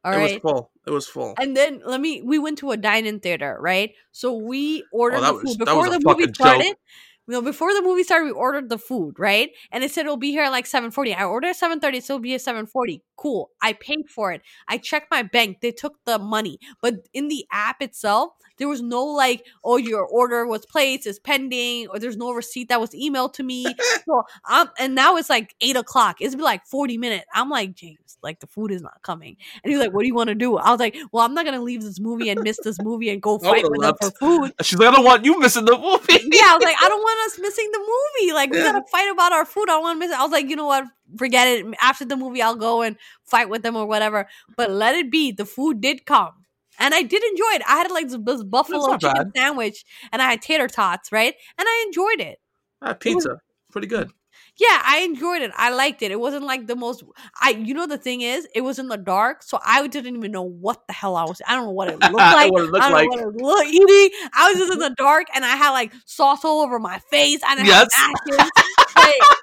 [0.06, 0.34] All it right.
[0.34, 0.72] was full.
[0.86, 1.34] It was full.
[1.40, 3.92] And then let me we went to a dine-in theater, right?
[4.12, 6.66] So we ordered Oh, the food that before the movie started.
[6.66, 6.78] joke.
[7.26, 9.50] You know, before the movie started, we ordered the food, right?
[9.72, 11.16] And it said it'll be here at like 7:40.
[11.16, 13.02] I ordered at 7:30, so it'll be at 7:40.
[13.16, 13.50] Cool.
[13.62, 14.42] I paid for it.
[14.68, 15.62] I checked my bank.
[15.62, 16.60] They took the money.
[16.82, 21.20] But in the app itself, there was no like, oh, your order was placed, it's
[21.20, 23.66] pending, or there's no receipt that was emailed to me.
[24.06, 26.18] so um, and now it's like eight o'clock.
[26.20, 27.26] It's been like 40 minutes.
[27.34, 29.38] I'm like, James, like the food is not coming.
[29.64, 30.58] And he's like, What do you want to do?
[30.58, 33.22] I was like, Well, I'm not gonna leave this movie and miss this movie and
[33.22, 34.54] go fight with them for food.
[34.62, 37.02] She's like, "I don't want you missing the movie." Yeah, I was like, I don't
[37.02, 38.34] want us missing the movie.
[38.34, 39.64] Like, we gotta fight about our food.
[39.64, 40.20] I don't want to miss it.
[40.20, 40.86] I was like, you know what?
[41.18, 41.66] Forget it.
[41.82, 44.28] After the movie, I'll go and fight with them or whatever.
[44.56, 45.32] But let it be.
[45.32, 46.43] The food did come.
[46.80, 47.62] And I did enjoy it.
[47.68, 49.32] I had like this, buffalo chicken bad.
[49.36, 51.34] sandwich and I had tater tots, right?
[51.58, 52.40] And I enjoyed it.
[52.82, 53.38] Ah, pizza,
[53.72, 54.12] pretty good.
[54.58, 55.52] Yeah, I enjoyed it.
[55.56, 56.12] I liked it.
[56.12, 57.04] It wasn't like the most
[57.42, 60.32] I you know the thing is, it was in the dark, so I didn't even
[60.32, 62.52] know what the hell I was I don't know what it looked like.
[62.52, 63.10] what it looked I don't like.
[63.10, 64.10] know what it looked eating.
[64.34, 67.40] I was just in the dark and I had like sauce all over my face
[67.48, 67.94] and I Yes.
[67.96, 68.52] had napkins.
[68.96, 69.38] like,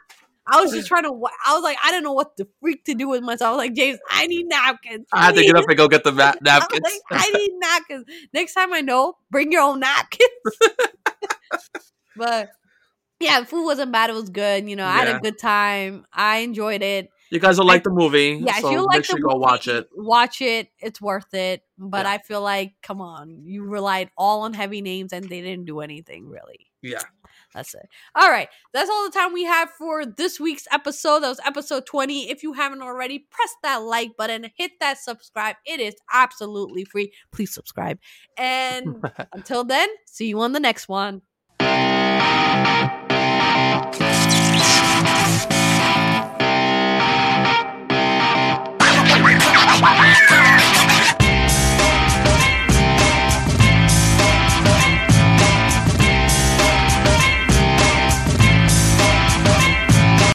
[0.46, 1.08] I was just trying to.
[1.46, 3.48] I was like, I didn't know what the freak to do with myself.
[3.48, 5.06] I was like, James, I need napkins.
[5.12, 6.82] I had to get up and go get the ma- I was napkins.
[6.82, 8.04] like, I need napkins.
[8.32, 10.28] Next time I know, bring your own napkins.
[12.16, 12.50] but
[13.20, 14.10] yeah, food wasn't bad.
[14.10, 14.68] It was good.
[14.68, 16.04] You know, I had a good time.
[16.12, 17.10] I enjoyed it.
[17.30, 18.40] You guys will like the movie.
[18.44, 19.88] Yeah, if so you make like sure the you go watch it.
[19.94, 20.68] Watch it.
[20.80, 21.62] It's worth it.
[21.78, 22.12] But Yeah.
[22.12, 25.80] I feel like, come on, you relied all on heavy names and they didn't do
[25.80, 26.66] anything really.
[26.82, 27.02] Yeah.
[27.54, 27.88] That's it.
[28.14, 28.48] All right.
[28.72, 31.20] That's all the time we have for this week's episode.
[31.20, 32.30] That was episode 20.
[32.30, 35.56] If you haven't already, press that like button, hit that subscribe.
[35.66, 37.12] It is absolutely free.
[37.32, 37.98] Please subscribe.
[38.36, 41.22] And until then, see you on the next one.